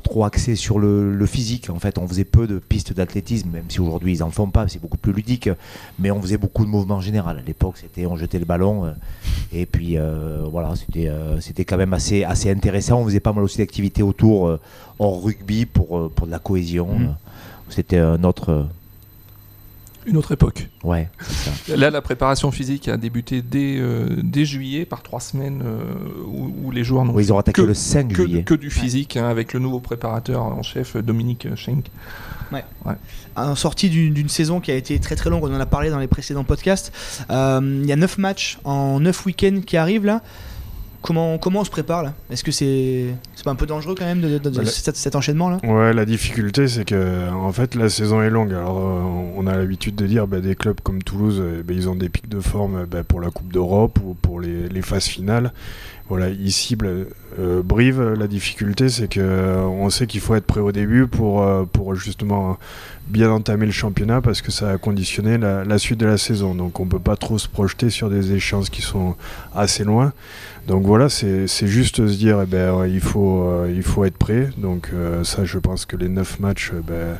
pas 0.00 0.08
trop 0.10 0.24
axé 0.24 0.56
sur 0.56 0.78
le, 0.78 1.26
physique. 1.26 1.70
En 1.70 1.78
fait, 1.78 1.98
on 1.98 2.08
faisait 2.08 2.24
peu 2.24 2.46
de 2.46 2.58
pistes 2.58 2.92
d'athlétisme, 2.92 3.50
même 3.50 3.64
si 3.68 3.80
aujourd'hui 3.80 4.12
ils 4.12 4.22
en 4.22 4.30
font 4.30 4.48
pas, 4.48 4.66
c'est 4.68 4.80
beaucoup 4.80 4.96
plus 4.96 5.12
ludique. 5.12 5.48
Mais 5.98 6.10
on 6.10 6.20
faisait 6.20 6.38
beaucoup 6.38 6.64
de 6.64 6.70
mouvements 6.70 6.96
en 6.96 7.00
général. 7.00 7.38
À 7.38 7.42
l'époque, 7.42 7.76
c'était 7.76 8.06
on 8.06 8.16
jetait 8.16 8.38
le 8.38 8.44
ballon 8.44 8.86
euh, 8.86 8.92
et 9.52 9.66
puis 9.66 9.96
euh, 9.96 10.44
voilà, 10.50 10.74
c'était 10.76 11.08
euh, 11.08 11.40
c'était 11.40 11.64
quand 11.64 11.76
même 11.76 11.92
assez 11.92 12.24
assez 12.24 12.50
intéressant. 12.50 13.00
On 13.00 13.04
faisait 13.04 13.20
pas 13.20 13.32
mal 13.32 13.44
aussi 13.44 13.58
d'activités 13.58 14.02
autour 14.02 14.58
hors 14.98 15.22
rugby 15.22 15.66
pour 15.66 16.10
pour 16.10 16.26
de 16.26 16.32
la 16.32 16.38
cohésion. 16.38 16.98
Mmh. 16.98 17.16
C'était 17.68 17.98
un 17.98 18.24
autre 18.24 18.66
une 20.06 20.16
autre 20.16 20.32
époque. 20.32 20.68
Ouais, 20.82 21.08
Là, 21.68 21.90
la 21.90 22.00
préparation 22.00 22.50
physique 22.50 22.88
a 22.88 22.96
débuté 22.96 23.42
dès, 23.42 23.76
euh, 23.78 24.08
dès 24.22 24.44
juillet, 24.44 24.84
par 24.84 25.02
trois 25.02 25.20
semaines 25.20 25.62
euh, 25.64 25.82
où, 26.26 26.70
les 26.70 26.84
joueurs 26.84 27.04
n'ont 27.04 27.14
oui, 27.14 27.24
ils 27.24 27.32
ont 27.32 27.38
attaqué 27.38 27.62
le 27.62 27.74
5 27.74 28.08
que, 28.08 28.14
juillet. 28.14 28.42
que 28.42 28.54
du 28.54 28.70
physique, 28.70 29.16
hein, 29.16 29.28
avec 29.28 29.52
le 29.52 29.60
nouveau 29.60 29.80
préparateur 29.80 30.42
en 30.42 30.62
chef, 30.62 30.96
Dominique 30.96 31.54
Schenk. 31.54 31.86
Ouais. 32.52 32.64
ouais. 32.84 32.94
En 33.36 33.54
sortie 33.54 33.90
d'une 33.90 34.28
saison 34.28 34.60
qui 34.60 34.70
a 34.70 34.74
été 34.74 34.98
très 34.98 35.16
très 35.16 35.30
longue, 35.30 35.44
on 35.44 35.54
en 35.54 35.60
a 35.60 35.66
parlé 35.66 35.90
dans 35.90 35.98
les 35.98 36.08
précédents 36.08 36.44
podcasts. 36.44 36.92
Euh, 37.30 37.60
il 37.82 37.88
y 37.88 37.92
a 37.92 37.96
9 37.96 38.18
matchs 38.18 38.58
en 38.64 39.00
9 39.00 39.26
week-ends 39.26 39.60
qui 39.64 39.76
arrivent 39.76 40.06
là 40.06 40.22
Comment, 41.02 41.38
comment 41.38 41.60
on 41.60 41.64
se 41.64 41.70
prépare 41.70 42.02
là? 42.02 42.12
Est-ce 42.30 42.44
que 42.44 42.52
c'est 42.52 43.06
c'est 43.34 43.44
pas 43.44 43.50
un 43.50 43.54
peu 43.54 43.64
dangereux 43.66 43.94
quand 43.98 44.04
même 44.04 44.20
de, 44.20 44.36
de- 44.36 44.50
de- 44.50 44.58
Bah, 44.58 44.66
cet, 44.66 44.96
cet 44.96 45.16
enchaînement 45.16 45.48
là? 45.48 45.58
Ouais, 45.64 45.94
la 45.94 46.04
difficulté, 46.04 46.68
c'est 46.68 46.84
que 46.84 47.30
en 47.32 47.52
fait, 47.52 47.74
la 47.74 47.88
saison 47.88 48.20
est 48.20 48.28
longue. 48.28 48.52
Alors, 48.52 48.78
euh, 48.78 49.32
on 49.36 49.46
a 49.46 49.56
l'habitude 49.56 49.94
de 49.96 50.06
dire, 50.06 50.26
bah, 50.26 50.40
des 50.40 50.54
clubs 50.54 50.78
comme 50.82 51.02
Toulouse, 51.02 51.38
euh, 51.40 51.62
bah, 51.64 51.72
ils 51.74 51.88
ont 51.88 51.96
des 51.96 52.10
pics 52.10 52.28
de 52.28 52.40
forme 52.40 52.84
bah, 52.84 53.02
pour 53.02 53.20
la 53.22 53.30
Coupe 53.30 53.50
d'Europe 53.50 53.98
ou 54.04 54.12
pour 54.14 54.40
les, 54.40 54.68
les 54.68 54.82
phases 54.82 55.06
finales. 55.06 55.52
Voilà, 56.10 56.28
ils 56.28 56.50
ciblent 56.50 57.06
euh, 57.38 57.62
Brive. 57.62 58.02
La 58.18 58.26
difficulté, 58.26 58.88
c'est 58.88 59.06
que 59.06 59.20
euh, 59.20 59.62
on 59.62 59.88
sait 59.90 60.08
qu'il 60.08 60.20
faut 60.20 60.34
être 60.34 60.44
prêt 60.44 60.58
au 60.58 60.72
début 60.72 61.06
pour, 61.06 61.42
euh, 61.42 61.64
pour 61.64 61.94
justement 61.94 62.58
bien 63.06 63.30
entamer 63.30 63.64
le 63.64 63.72
championnat 63.72 64.20
parce 64.20 64.42
que 64.42 64.50
ça 64.50 64.70
a 64.70 64.76
conditionné 64.76 65.38
la, 65.38 65.78
suite 65.78 66.00
de 66.00 66.06
la 66.06 66.18
saison. 66.18 66.56
Donc, 66.56 66.80
on 66.80 66.86
peut 66.86 66.98
pas 66.98 67.14
trop 67.14 67.38
se 67.38 67.46
projeter 67.46 67.90
sur 67.90 68.10
des 68.10 68.32
échéances 68.32 68.70
qui 68.70 68.82
sont 68.82 69.14
assez 69.54 69.84
loin. 69.84 70.12
Donc 70.66 70.84
voilà, 70.84 71.08
c'est 71.08 71.46
juste 71.66 71.96
se 71.96 72.16
dire, 72.16 72.40
eh 72.42 72.46
ben, 72.46 72.86
il, 72.86 73.00
faut, 73.00 73.42
euh, 73.42 73.72
il 73.74 73.82
faut 73.82 74.04
être 74.04 74.16
prêt. 74.16 74.50
Donc 74.56 74.90
euh, 74.92 75.24
ça, 75.24 75.44
je 75.44 75.58
pense 75.58 75.84
que 75.86 75.96
les 75.96 76.08
9 76.08 76.40
matchs, 76.40 76.72
ben, 76.86 77.18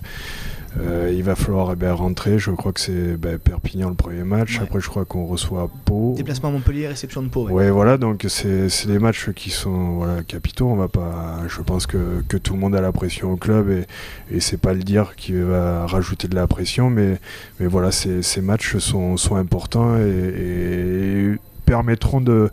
euh, 0.79 1.12
il 1.12 1.23
va 1.25 1.35
falloir 1.35 1.71
eh 1.73 1.77
ben, 1.77 1.93
rentrer. 1.93 2.39
Je 2.39 2.50
crois 2.53 2.73
que 2.73 2.81
c'est 2.81 3.17
ben, 3.17 3.39
Perpignan 3.39 3.89
le 3.89 3.95
premier 3.97 4.23
match. 4.23 4.59
Ouais. 4.59 4.65
Après, 4.65 4.81
je 4.81 4.89
crois 4.89 5.05
qu'on 5.05 5.27
reçoit 5.27 5.69
Pau. 5.85 6.15
Déplacement 6.17 6.50
à 6.50 6.53
Montpellier, 6.53 6.87
réception 6.89 7.23
de 7.23 7.29
Pau. 7.29 7.47
ouais. 7.47 7.53
Ouais, 7.53 7.71
voilà, 7.71 7.97
donc 7.99 8.25
c'est 8.29 8.69
des 8.87 8.99
matchs 8.99 9.31
qui 9.33 9.50
sont 9.50 9.95
voilà, 9.97 10.23
capitaux. 10.23 10.69
On 10.69 10.77
va 10.77 10.89
pas, 10.89 11.39
je 11.49 11.61
pense 11.62 11.87
que, 11.87 12.23
que 12.29 12.37
tout 12.37 12.55
le 12.55 12.61
monde 12.61 12.75
a 12.77 12.81
la 12.81 12.93
pression 12.93 13.33
au 13.33 13.37
club 13.37 13.69
et, 13.71 13.87
et 14.35 14.41
c'est 14.41 14.59
pas 14.61 14.73
le 14.75 14.83
dire 14.83 15.15
qui 15.17 15.33
va 15.33 15.87
rajouter 15.87 16.29
de 16.29 16.35
la 16.37 16.47
pression, 16.47 16.89
mais, 16.91 17.19
mais 17.59 17.67
voilà, 17.67 17.91
ces, 17.91 18.23
ces 18.23 18.41
matchs 18.41 18.77
sont, 18.79 19.17
sont 19.17 19.37
importants 19.37 19.97
et, 19.99 20.03
et 20.03 21.35
permettront 21.67 22.21
de 22.21 22.50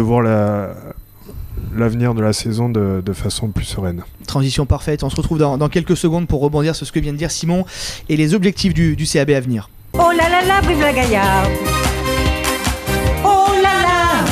voir 0.00 0.22
la- 0.22 0.74
l'avenir 1.76 2.14
de 2.14 2.22
la 2.22 2.32
saison 2.32 2.68
de, 2.68 3.02
de 3.04 3.12
façon 3.12 3.48
plus 3.48 3.64
sereine. 3.64 4.02
Transition 4.26 4.66
parfaite. 4.66 5.02
On 5.04 5.10
se 5.10 5.16
retrouve 5.16 5.38
dans, 5.38 5.58
dans 5.58 5.68
quelques 5.68 5.96
secondes 5.96 6.26
pour 6.28 6.40
rebondir 6.40 6.74
sur 6.76 6.86
ce 6.86 6.92
que 6.92 7.00
vient 7.00 7.12
de 7.12 7.18
dire 7.18 7.30
Simon 7.30 7.64
et 8.08 8.16
les 8.16 8.34
objectifs 8.34 8.74
du, 8.74 8.96
du 8.96 9.06
CAB 9.06 9.30
à 9.30 9.40
venir. 9.40 9.68
Oh 9.94 10.10
là 10.16 10.28
là 10.28 10.44
là, 10.44 10.60
vive 10.66 10.80
la 10.80 10.92
Gaillarde 10.92 11.50
Oh 13.24 13.46
là 13.62 13.80
là, 13.82 14.24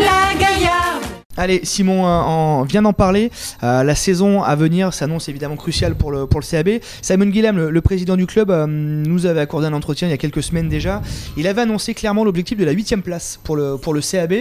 la 0.00 0.38
Gaillarde 0.38 1.02
Allez, 1.36 1.60
Simon 1.62 2.04
euh, 2.04 2.08
en- 2.08 2.62
vient 2.64 2.82
d'en 2.82 2.92
parler. 2.92 3.30
Euh, 3.62 3.84
la 3.84 3.94
saison 3.94 4.42
à 4.42 4.54
venir 4.56 4.92
s'annonce 4.92 5.28
évidemment 5.28 5.56
cruciale 5.56 5.94
pour 5.94 6.10
le, 6.10 6.26
pour 6.26 6.40
le 6.40 6.46
CAB. 6.46 6.80
Simon 7.00 7.26
Guilhem, 7.26 7.56
le, 7.56 7.70
le 7.70 7.80
président 7.80 8.16
du 8.16 8.26
club, 8.26 8.50
euh, 8.50 8.66
nous 8.66 9.24
avait 9.26 9.40
accordé 9.40 9.66
un 9.68 9.72
entretien 9.72 10.08
il 10.08 10.10
y 10.10 10.14
a 10.14 10.18
quelques 10.18 10.42
semaines 10.42 10.68
déjà. 10.68 11.00
Il 11.36 11.46
avait 11.46 11.62
annoncé 11.62 11.94
clairement 11.94 12.24
l'objectif 12.24 12.58
de 12.58 12.64
la 12.64 12.72
8 12.72 12.96
place 13.02 13.38
pour 13.44 13.56
le, 13.56 13.76
pour 13.76 13.94
le 13.94 14.00
CAB. 14.00 14.34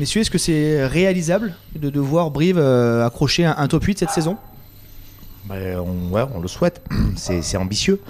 Messieurs, 0.00 0.22
est-ce 0.22 0.30
que 0.30 0.38
c'est 0.38 0.86
réalisable 0.86 1.52
de, 1.76 2.00
voir 2.00 2.30
Brive 2.30 2.56
euh, 2.56 3.06
accrocher 3.06 3.44
un, 3.44 3.68
top 3.68 3.84
8 3.84 3.98
cette 3.98 4.08
saison? 4.08 4.38
Ben, 5.44 5.78
on, 5.78 6.40
le 6.40 6.48
souhaite. 6.48 6.82
C'est 7.16 7.56
ambitieux. 7.58 8.00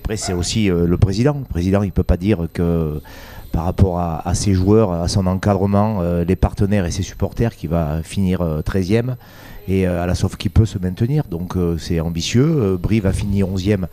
Après, 0.00 0.16
c'est 0.16 0.32
aussi 0.32 0.68
euh, 0.68 0.86
le 0.88 0.98
président. 0.98 1.36
Le 1.38 1.44
président, 1.44 1.84
il 1.84 1.92
peut 1.92 2.02
pas 2.02 2.16
dire 2.16 2.48
que 2.52 3.00
par 3.52 3.64
rapport 3.64 4.00
à, 4.00 4.34
ses 4.34 4.54
joueurs, 4.54 4.90
à 4.90 5.06
son 5.06 5.28
encadrement, 5.28 6.00
euh, 6.00 6.24
les 6.24 6.34
partenaires 6.34 6.84
et 6.84 6.90
ses 6.90 7.04
supporters, 7.04 7.54
qui 7.54 7.68
va 7.68 8.02
finir 8.02 8.40
euh, 8.40 8.60
13e 8.60 9.14
et 9.68 9.86
à 9.86 10.04
la 10.04 10.16
sauf 10.16 10.36
qui 10.36 10.48
peut 10.48 10.66
se 10.66 10.78
maintenir. 10.78 11.24
Donc 11.30 11.56
c'est 11.78 12.00
ambitieux. 12.00 12.76
Brive 12.80 13.06
a 13.06 13.12
fini 13.12 13.42
11e 13.42 13.86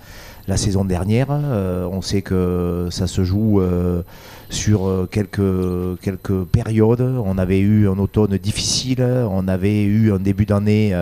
la 0.48 0.58
saison 0.58 0.86
dernière. 0.86 1.28
Euh, 1.32 1.88
on 1.92 2.02
sait 2.02 2.22
que 2.22 2.88
ça 2.92 3.08
se 3.08 3.24
joue 3.24 3.62
euh, 3.62 4.02
sur 4.50 4.88
euh, 4.88 5.08
quelques, 5.10 6.00
quelques 6.02 6.44
périodes. 6.46 7.02
On 7.02 7.38
avait 7.38 7.60
eu 7.60 7.88
un 7.88 7.98
automne 7.98 8.38
difficile, 8.38 9.04
on 9.30 9.48
avait 9.48 9.84
eu 9.84 10.12
un 10.12 10.20
début 10.20 10.46
d'année 10.46 10.94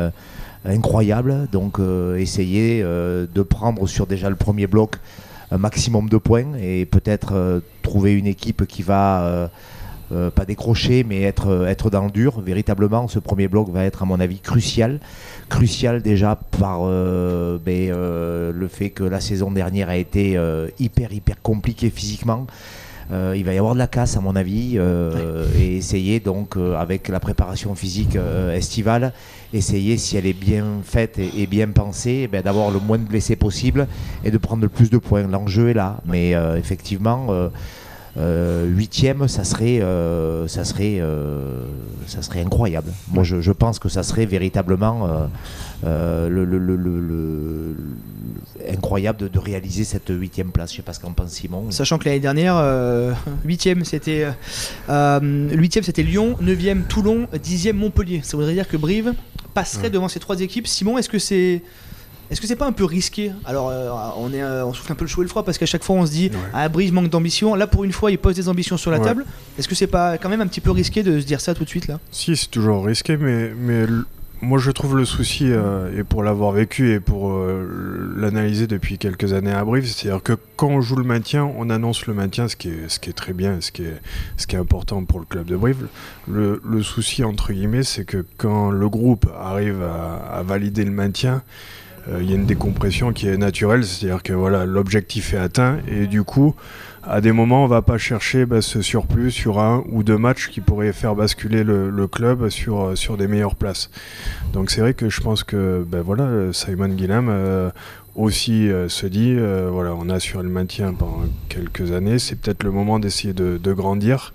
incroyable. 0.65 1.47
Donc 1.51 1.79
essayer 2.17 2.83
de 2.83 3.41
prendre 3.41 3.87
sur 3.87 4.07
déjà 4.07 4.29
le 4.29 4.35
premier 4.35 4.67
bloc 4.67 4.97
un 5.53 5.57
maximum 5.57 6.07
de 6.07 6.17
points 6.17 6.55
et 6.61 6.85
peut-être 6.85 7.61
trouver 7.81 8.13
une 8.13 8.27
équipe 8.27 8.65
qui 8.67 8.83
va 8.83 9.49
euh, 10.11 10.21
euh, 10.21 10.29
pas 10.29 10.45
décrocher 10.45 11.03
mais 11.03 11.23
être, 11.23 11.65
être 11.67 11.89
dans 11.89 12.05
le 12.05 12.11
dur. 12.11 12.41
Véritablement, 12.41 13.07
ce 13.07 13.19
premier 13.19 13.47
bloc 13.47 13.69
va 13.69 13.85
être 13.85 14.03
à 14.03 14.05
mon 14.05 14.19
avis 14.19 14.39
crucial. 14.39 14.99
Crucial 15.49 16.01
déjà 16.01 16.37
par 16.59 16.81
euh, 16.83 17.57
ben, 17.63 17.91
euh, 17.91 18.51
le 18.53 18.67
fait 18.67 18.89
que 18.89 19.03
la 19.03 19.19
saison 19.19 19.51
dernière 19.51 19.89
a 19.89 19.97
été 19.97 20.37
euh, 20.37 20.67
hyper 20.79 21.11
hyper 21.13 21.41
compliquée 21.41 21.89
physiquement. 21.89 22.47
Euh, 23.11 23.33
il 23.35 23.43
va 23.43 23.53
y 23.53 23.57
avoir 23.57 23.73
de 23.73 23.79
la 23.79 23.87
casse 23.87 24.15
à 24.15 24.21
mon 24.21 24.37
avis 24.37 24.75
euh, 24.75 25.45
et 25.59 25.75
essayer 25.75 26.21
donc 26.21 26.55
euh, 26.55 26.75
avec 26.75 27.09
la 27.09 27.19
préparation 27.19 27.75
physique 27.75 28.15
euh, 28.15 28.55
estivale, 28.55 29.11
essayer 29.53 29.97
si 29.97 30.15
elle 30.15 30.25
est 30.25 30.39
bien 30.39 30.65
faite 30.83 31.19
et, 31.19 31.41
et 31.41 31.45
bien 31.45 31.67
pensée, 31.67 32.21
eh 32.23 32.27
ben, 32.27 32.41
d'avoir 32.41 32.71
le 32.71 32.79
moins 32.79 32.97
de 32.97 33.03
blessés 33.03 33.35
possible 33.35 33.87
et 34.23 34.31
de 34.31 34.37
prendre 34.37 34.61
le 34.61 34.69
plus 34.69 34.89
de 34.89 34.97
points. 34.97 35.27
L'enjeu 35.27 35.69
est 35.69 35.73
là, 35.73 35.99
mais 36.05 36.35
euh, 36.35 36.57
effectivement. 36.57 37.27
Euh, 38.17 38.65
huitième, 38.67 39.27
ça 39.27 39.43
serait, 39.43 39.81
euh, 39.81 40.47
ça 40.47 40.65
serait, 40.65 40.97
euh, 40.99 41.63
ça 42.07 42.21
serait 42.21 42.41
incroyable. 42.41 42.91
Moi, 43.11 43.23
je, 43.23 43.39
je 43.41 43.51
pense 43.51 43.79
que 43.79 43.87
ça 43.89 44.03
serait 44.03 44.25
véritablement 44.25 45.07
le, 45.83 46.29
le- 46.29 46.45
le- 46.45 46.57
le- 46.59 46.75
le- 46.75 46.99
le- 46.99 47.75
incroyable 48.69 49.17
de, 49.19 49.27
de 49.27 49.39
réaliser 49.39 49.83
cette 49.85 50.09
huitième 50.09 50.51
place. 50.51 50.71
Je 50.71 50.77
sais 50.77 50.81
pas 50.83 50.93
ce 50.93 50.99
qu'en 50.99 51.13
pense 51.13 51.31
Simon. 51.31 51.71
Sachant 51.71 51.97
que 51.97 52.05
l'année 52.05 52.19
dernière, 52.19 52.55
8ème 53.47 53.83
c'était 53.85 54.27
8e 54.89 55.83
c'était 55.83 56.03
Lyon, 56.03 56.35
9e 56.41 56.83
Toulon, 56.83 57.27
10e 57.33 57.73
Montpellier. 57.73 58.21
Ça 58.23 58.37
voudrait 58.37 58.53
dire 58.53 58.67
que 58.67 58.77
Brive 58.77 59.13
passerait 59.53 59.83
Ouais. 59.83 59.89
devant 59.89 60.07
ces 60.07 60.19
trois 60.19 60.39
équipes. 60.41 60.67
Simon, 60.67 60.97
est-ce 60.97 61.09
que 61.09 61.19
c'est 61.19 61.61
est-ce 62.31 62.41
que 62.41 62.47
c'est 62.47 62.55
pas 62.55 62.65
un 62.65 62.71
peu 62.71 62.85
risqué? 62.85 63.31
Alors 63.45 63.69
euh, 63.69 63.89
on 64.17 64.33
est 64.33 64.41
euh, 64.41 64.65
on 64.65 64.73
souffle 64.73 64.91
un 64.91 64.95
peu 64.95 65.03
le 65.05 65.09
chaud 65.09 65.21
et 65.21 65.25
le 65.25 65.29
froid 65.29 65.43
parce 65.43 65.57
qu'à 65.57 65.65
chaque 65.65 65.83
fois 65.83 65.95
on 65.97 66.05
se 66.05 66.11
dit 66.11 66.29
Ouais. 66.31 66.37
ah 66.53 66.69
Brive 66.69 66.93
manque 66.93 67.09
d'ambition. 67.09 67.53
Là 67.55 67.67
pour 67.67 67.83
une 67.83 67.91
fois, 67.91 68.09
il 68.11 68.17
pose 68.17 68.35
des 68.35 68.47
ambitions 68.49 68.77
sur 68.77 68.89
la 68.89 68.99
Ouais. 68.99 69.05
table. 69.05 69.25
Est-ce 69.59 69.67
que 69.67 69.75
c'est 69.75 69.87
pas 69.87 70.17
quand 70.17 70.29
même 70.29 70.41
un 70.41 70.47
petit 70.47 70.61
peu 70.61 70.71
risqué 70.71 71.03
de 71.03 71.19
se 71.19 71.25
dire 71.25 71.41
ça 71.41 71.53
tout 71.53 71.63
de 71.65 71.69
suite 71.69 71.87
là? 71.87 71.99
Si, 72.11 72.35
c'est 72.35 72.47
toujours 72.49 72.85
risqué, 72.85 73.17
mais, 73.17 73.51
mais 73.55 73.85
moi 74.43 74.57
je 74.57 74.71
trouve 74.71 74.97
le 74.97 75.05
souci, 75.05 75.45
euh, 75.51 75.95
et 75.95 76.03
pour 76.03 76.23
l'avoir 76.23 76.51
vécu 76.51 76.93
et 76.93 76.99
pour 76.99 77.31
euh, 77.31 78.15
l'analyser 78.17 78.65
depuis 78.65 78.97
quelques 78.97 79.33
années 79.33 79.51
à 79.51 79.63
Brive, 79.63 79.85
c'est-à-dire 79.85 80.23
que 80.23 80.33
quand 80.55 80.69
on 80.69 80.81
joue 80.81 80.95
le 80.95 81.03
maintien, 81.03 81.43
on 81.57 81.69
annonce 81.69 82.07
le 82.07 82.13
maintien, 82.15 82.47
ce 82.47 82.55
qui 82.55 82.69
est, 82.69 82.87
ce 82.89 82.99
qui 82.99 83.09
est 83.11 83.13
très 83.13 83.33
bien, 83.33 83.57
ce 83.61 83.71
qui 83.71 83.83
est, 83.83 84.01
ce 84.37 84.47
qui 84.47 84.55
est 84.55 84.59
important 84.59 85.03
pour 85.03 85.19
le 85.19 85.25
club 85.25 85.45
de 85.45 85.55
Brive. 85.57 85.85
Le, 86.27 86.59
le 86.67 86.81
souci, 86.81 87.23
entre 87.23 87.53
guillemets, 87.53 87.83
c'est 87.83 88.05
que 88.05 88.25
quand 88.37 88.71
le 88.71 88.89
groupe 88.89 89.27
arrive 89.39 89.83
à, 89.83 90.37
à 90.37 90.41
valider 90.43 90.85
le 90.85 90.91
maintien, 90.91 91.43
il 92.19 92.29
y 92.29 92.33
a 92.33 92.35
une 92.35 92.45
décompression 92.45 93.13
qui 93.13 93.27
est 93.27 93.37
naturelle, 93.37 93.83
c'est-à-dire 93.83 94.23
que 94.23 94.33
voilà, 94.33 94.65
l'objectif 94.65 95.33
est 95.33 95.37
atteint 95.37 95.77
et 95.87 96.07
du 96.07 96.23
coup, 96.23 96.55
à 97.03 97.19
des 97.19 97.31
moments, 97.31 97.63
on 97.63 97.67
va 97.67 97.81
pas 97.81 97.97
chercher 97.97 98.45
bah, 98.45 98.61
ce 98.61 98.81
surplus 98.81 99.31
sur 99.31 99.59
un 99.59 99.83
ou 99.89 100.03
deux 100.03 100.17
matchs 100.17 100.49
qui 100.49 100.61
pourraient 100.61 100.93
faire 100.93 101.15
basculer 101.15 101.63
le, 101.63 102.07
club 102.07 102.49
sur, 102.49 102.81
euh, 102.81 102.95
sur 102.95 103.17
des 103.17 103.27
meilleures 103.27 103.55
places. 103.55 103.89
Donc 104.53 104.69
c'est 104.69 104.81
vrai 104.81 104.93
que 104.93 105.09
je 105.09 105.21
pense 105.21 105.43
que 105.43 105.83
ben 105.87 106.01
voilà, 106.01 106.25
euh, 106.25 106.53
Simon 106.53 106.89
Guilhem 106.89 107.27
euh, 107.29 107.71
aussi 108.15 108.69
euh, 108.69 108.89
se 108.89 109.05
dit, 109.07 109.35
euh, 109.37 109.69
voilà, 109.71 109.95
on 109.95 110.09
a 110.09 110.15
assuré 110.15 110.43
le 110.43 110.49
maintien 110.49 110.93
pendant 110.93 111.23
quelques 111.49 111.91
années, 111.91 112.19
c'est 112.19 112.35
peut-être 112.35 112.63
le 112.63 112.71
moment 112.71 112.99
d'essayer 112.99 113.33
de, 113.33 113.73
grandir. 113.73 114.33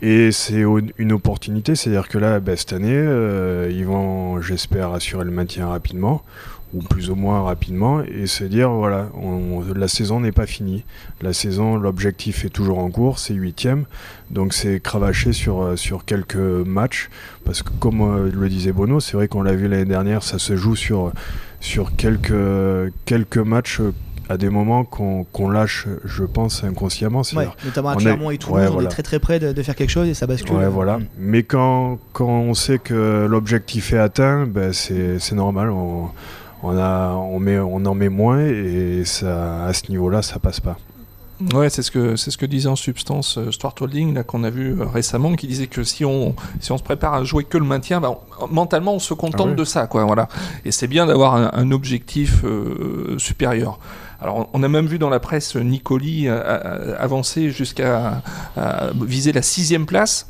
Et 0.00 0.32
c'est 0.32 0.64
une 0.98 1.12
opportunité, 1.12 1.76
c'est-à-dire 1.76 2.08
que 2.08 2.18
là, 2.18 2.40
ben, 2.40 2.56
cette 2.56 2.72
année, 2.72 2.90
euh, 2.92 3.70
ils 3.70 3.86
vont, 3.86 4.40
j'espère, 4.40 4.92
assurer 4.92 5.24
le 5.24 5.30
maintien 5.30 5.68
rapidement, 5.68 6.22
ou 6.74 6.80
plus 6.82 7.10
ou 7.10 7.14
moins 7.14 7.42
rapidement, 7.42 8.02
et 8.02 8.26
se 8.26 8.44
dire, 8.44 8.70
voilà, 8.70 9.08
on- 9.14 9.62
la 9.74 9.88
saison 9.88 10.20
n'est 10.20 10.32
pas 10.32 10.46
finie. 10.46 10.84
La 11.20 11.32
saison, 11.34 11.76
l'objectif 11.76 12.44
est 12.44 12.48
toujours 12.50 12.78
en 12.78 12.90
cours, 12.90 13.18
c'est 13.18 13.34
huitième, 13.34 13.84
donc 14.30 14.54
c'est 14.54 14.80
cravacher 14.80 15.32
sur, 15.34 15.78
sur 15.78 16.04
quelques 16.06 16.36
matchs, 16.36 17.10
parce 17.44 17.62
que 17.62 17.70
comme 17.78 18.00
euh, 18.00 18.30
le 18.32 18.48
disait 18.48 18.72
Bono, 18.72 19.00
c'est 19.00 19.16
vrai 19.18 19.28
qu'on 19.28 19.42
l'a 19.42 19.52
vu 19.54 19.68
l'année 19.68 19.84
dernière, 19.84 20.22
ça 20.22 20.38
se 20.38 20.56
joue 20.56 20.74
sur, 20.76 21.12
sur 21.60 21.94
quelques, 21.94 22.32
quelques 23.04 23.38
matchs 23.38 23.80
à 24.28 24.38
des 24.38 24.48
moments 24.48 24.84
qu'on 24.84 25.50
lâche, 25.50 25.86
je 26.06 26.24
pense, 26.24 26.64
inconsciemment. 26.64 27.20
Ouais, 27.36 27.48
notamment 27.66 27.90
à 27.90 27.96
on 27.96 27.98
est- 27.98 28.02
Clermont 28.02 28.30
et 28.30 28.38
Toulouse, 28.38 28.60
ouais, 28.60 28.66
on 28.68 28.72
voilà. 28.74 28.88
est 28.88 28.90
très 28.90 29.02
très 29.02 29.18
près 29.18 29.38
de, 29.38 29.52
de 29.52 29.62
faire 29.62 29.74
quelque 29.74 29.90
chose 29.90 30.08
et 30.08 30.14
ça 30.14 30.26
bascule. 30.26 30.56
Ouais, 30.56 30.68
voilà. 30.68 30.98
Mm. 30.98 31.04
Mais 31.18 31.42
quand, 31.42 31.98
quand 32.14 32.28
on 32.28 32.54
sait 32.54 32.78
que 32.78 33.26
l'objectif 33.28 33.92
est 33.92 33.98
atteint, 33.98 34.46
ben 34.46 34.72
c'est 34.72 35.18
c'est 35.18 35.34
normal. 35.34 35.68
On, 35.70 36.08
on, 36.62 36.76
a, 36.76 37.10
on, 37.14 37.38
met, 37.38 37.58
on 37.58 37.84
en 37.86 37.94
met 37.94 38.08
moins 38.08 38.40
et 38.40 39.02
ça, 39.04 39.64
à 39.66 39.72
ce 39.72 39.90
niveau-là, 39.90 40.22
ça 40.22 40.38
passe 40.38 40.60
pas. 40.60 40.76
Ouais, 41.54 41.70
c'est 41.70 41.82
ce 41.82 41.90
que 41.90 42.14
c'est 42.14 42.30
ce 42.30 42.38
que 42.38 42.46
disait 42.46 42.68
en 42.68 42.76
substance 42.76 43.36
euh, 43.36 43.50
Stuart 43.50 43.74
Holding 43.80 44.14
là 44.14 44.22
qu'on 44.22 44.44
a 44.44 44.50
vu 44.50 44.80
euh, 44.80 44.84
récemment, 44.84 45.34
qui 45.34 45.48
disait 45.48 45.66
que 45.66 45.82
si 45.82 46.04
on 46.04 46.36
si 46.60 46.70
on 46.70 46.78
se 46.78 46.84
prépare 46.84 47.14
à 47.14 47.24
jouer 47.24 47.42
que 47.42 47.58
le 47.58 47.64
maintien, 47.64 48.00
bah, 48.00 48.16
on- 48.40 48.46
mentalement 48.46 48.94
on 48.94 49.00
se 49.00 49.12
contente 49.12 49.48
Ah 49.50 49.54
de 49.56 49.64
ça, 49.64 49.88
quoi. 49.88 50.04
Voilà. 50.04 50.28
Et 50.64 50.70
c'est 50.70 50.86
bien 50.86 51.04
d'avoir 51.04 51.34
un, 51.34 51.50
un 51.52 51.72
objectif 51.72 52.44
euh, 52.44 53.16
supérieur. 53.18 53.80
Alors, 54.22 54.48
on 54.52 54.62
a 54.62 54.68
même 54.68 54.86
vu 54.86 54.98
dans 54.98 55.10
la 55.10 55.18
presse 55.20 55.56
Nicoli 55.56 56.28
euh, 56.28 56.40
euh, 56.44 56.94
avancer 56.98 57.50
jusqu'à 57.50 58.22
viser 59.00 59.32
la 59.32 59.42
sixième 59.42 59.84
place. 59.86 60.28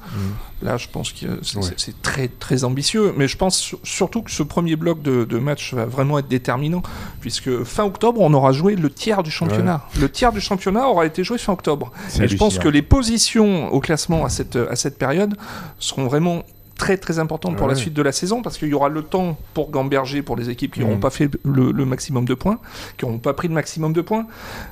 Là, 0.63 0.77
je 0.77 0.87
pense 0.89 1.13
que 1.13 1.27
c'est 1.43 1.59
Ouais. 1.59 1.95
très 2.03 2.29
très 2.29 2.63
ambitieux, 2.65 3.13
mais 3.17 3.27
je 3.29 3.37
pense 3.37 3.57
sur- 3.59 3.81
surtout 3.83 4.23
que 4.23 4.31
ce 4.31 4.45
premier 4.45 4.77
bloc 4.77 5.03
de, 5.03 5.25
de 5.25 5.39
match 5.39 5.75
va 5.75 5.87
vraiment 5.87 6.19
être 6.21 6.29
déterminant, 6.29 6.83
puisque 7.21 7.65
fin 7.65 7.83
octobre, 7.85 8.21
on 8.21 8.33
aura 8.33 8.53
joué 8.53 8.77
le 8.77 8.89
tiers 8.89 9.23
du 9.25 9.31
championnat. 9.31 9.83
Le 10.01 10.09
tiers 10.09 10.33
du 10.33 10.41
championnat 10.41 10.87
aura 10.89 11.05
été 11.05 11.25
joué 11.25 11.37
fin 11.37 11.53
octobre. 11.53 11.91
Et 12.21 12.29
je 12.29 12.37
pense 12.37 12.59
que 12.59 12.69
les 12.69 12.83
positions 12.83 13.73
au 13.73 13.81
classement 13.81 14.25
à 14.25 14.29
cette, 14.29 14.57
à 14.57 14.77
cette 14.77 14.99
période 14.99 15.37
seront 15.81 16.07
vraiment 16.07 16.45
très 16.76 16.97
très 16.97 17.19
importantes 17.19 17.57
pour 17.57 17.69
la 17.69 17.75
suite 17.75 17.95
de 17.95 18.02
la 18.02 18.12
saison 18.12 18.43
parce 18.43 18.59
qu'il 18.59 18.69
y 18.69 18.75
aura 18.75 18.88
le 18.88 19.02
temps 19.02 19.37
pour 19.55 19.71
Gamberger, 19.71 20.23
pour 20.23 20.37
les 20.37 20.50
équipes 20.50 20.75
qui 20.75 20.81
n'auront 20.81 20.95
Mhm. 20.95 21.00
pas 21.00 21.11
fait 21.11 21.31
le, 21.45 21.71
le 21.71 21.85
maximum 21.85 22.25
de 22.25 22.35
points, 22.35 22.59
qui 22.99 23.05
n'auront 23.05 23.19
pas 23.19 23.35
pris 23.35 23.49
le 23.49 23.55
maximum 23.55 23.93
de 23.93 24.00
points. 24.00 24.26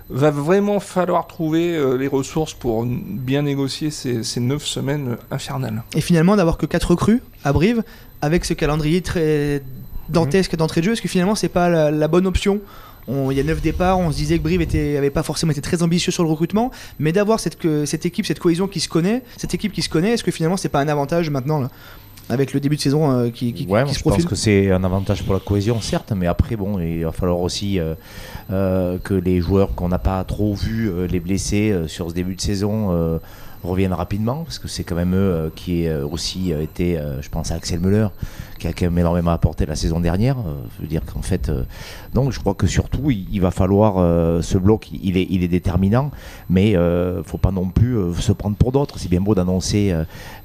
Va 0.08 0.30
vraiment 0.30 0.80
falloir 0.80 1.26
trouver 1.26 1.76
euh, 1.76 1.96
les 1.96 2.08
ressources 2.08 2.54
pour 2.54 2.84
bien 2.86 3.42
négocier 3.42 3.90
ces, 3.90 4.22
ces 4.24 4.40
neuf 4.40 4.64
semaines 4.64 5.16
infernales. 5.30 5.82
Et 5.94 6.00
finalement, 6.00 6.36
d'avoir 6.36 6.56
que 6.58 6.66
4 6.66 6.90
recrues 6.90 7.22
à 7.44 7.52
Brive, 7.52 7.82
avec 8.22 8.44
ce 8.44 8.54
calendrier 8.54 9.00
très 9.02 9.62
dantesque 10.08 10.56
d'entrée 10.56 10.80
de 10.80 10.86
jeu, 10.86 10.92
est-ce 10.92 11.02
que 11.02 11.08
finalement, 11.08 11.34
c'est 11.36 11.48
pas 11.48 11.68
la, 11.68 11.90
la 11.90 12.08
bonne 12.08 12.26
option 12.26 12.54
On- 12.54 12.60
Il 13.30 13.36
y 13.36 13.40
a 13.40 13.44
9 13.44 13.60
départs, 13.60 13.98
on 13.98 14.10
se 14.12 14.16
disait 14.16 14.38
que 14.38 14.42
Brive 14.42 14.60
était, 14.62 14.96
avait 14.96 15.10
pas 15.10 15.22
forcément 15.22 15.52
été 15.52 15.60
très 15.60 15.82
ambitieux 15.82 16.12
sur 16.12 16.22
le 16.22 16.30
recrutement, 16.30 16.70
mais 16.98 17.12
d'avoir 17.12 17.40
cette, 17.40 17.56
que- 17.58 17.84
cette 17.86 18.06
équipe, 18.06 18.26
cette 18.26 18.38
cohésion 18.38 18.68
qui 18.68 18.80
se 18.80 18.88
connaît, 18.88 19.22
cette 19.36 19.54
équipe 19.54 19.72
qui 19.72 19.82
se 19.82 19.88
connaît, 19.88 20.10
est-ce 20.12 20.24
que 20.24 20.30
finalement, 20.30 20.56
c'est 20.56 20.68
pas 20.68 20.80
un 20.80 20.88
avantage 20.88 21.28
maintenant, 21.30 21.60
là, 21.60 21.70
avec 22.28 22.52
le 22.54 22.60
début 22.60 22.76
de 22.76 22.80
saison 22.80 23.10
euh, 23.10 23.30
qui, 23.30 23.52
qui, 23.52 23.66
Ouais, 23.66 23.80
qui 23.80 23.84
moi, 23.86 23.86
se 23.92 23.98
je 23.98 24.04
pense 24.04 24.24
que 24.24 24.34
c'est 24.36 24.70
un 24.70 24.84
avantage 24.84 25.24
pour 25.24 25.34
la 25.34 25.40
cohésion, 25.40 25.80
certes, 25.80 26.12
mais 26.16 26.26
après, 26.28 26.54
bon, 26.54 26.78
il 26.78 27.04
va 27.04 27.10
falloir 27.12 27.40
aussi 27.40 27.80
euh, 27.80 27.94
euh, 28.52 28.98
que 28.98 29.14
les 29.14 29.40
joueurs 29.40 29.74
qu'on 29.74 29.88
n'a 29.88 29.98
pas 29.98 30.22
trop 30.24 30.54
vus, 30.54 30.90
les 31.08 31.18
blessés 31.20 31.74
sur 31.88 32.08
ce 32.10 32.14
début 32.14 32.36
de 32.36 32.40
saison, 32.40 33.18
reviennent 33.62 33.92
rapidement, 33.92 34.44
parce 34.44 34.58
que 34.58 34.68
c'est 34.68 34.84
quand 34.84 34.94
même 34.94 35.14
eux 35.14 35.32
euh, 35.32 35.50
qui 35.54 35.86
euh, 35.86 36.06
aussi 36.06 36.52
euh, 36.52 36.62
été, 36.62 36.98
je 37.20 37.28
pense 37.28 37.50
à 37.50 37.54
Axel 37.54 37.80
Müller, 37.80 38.08
qui 38.58 38.66
a 38.66 38.72
quand 38.72 38.86
même 38.86 38.98
énormément 38.98 39.30
apporté 39.30 39.66
la 39.66 39.76
saison 39.76 40.00
dernière. 40.00 40.36
Je 40.76 40.82
veux 40.82 40.88
dire 40.88 41.02
qu'en 41.04 41.22
fait, 41.22 41.50
donc 42.12 42.32
je 42.32 42.40
crois 42.40 42.54
que 42.54 42.66
surtout, 42.66 43.10
il, 43.10 43.26
il 43.32 43.40
va 43.40 43.50
falloir 43.50 44.42
ce 44.42 44.58
bloc, 44.58 44.90
il 44.92 45.16
est, 45.16 45.26
il 45.30 45.42
est 45.42 45.48
déterminant, 45.48 46.10
mais 46.48 46.76
euh, 46.76 47.22
faut 47.22 47.38
pas 47.38 47.52
non 47.52 47.68
plus 47.68 47.96
se 48.18 48.32
prendre 48.32 48.56
pour 48.56 48.72
d'autres. 48.72 48.98
C'est 48.98 49.08
bien 49.08 49.20
beau 49.20 49.34
d'annoncer 49.34 49.94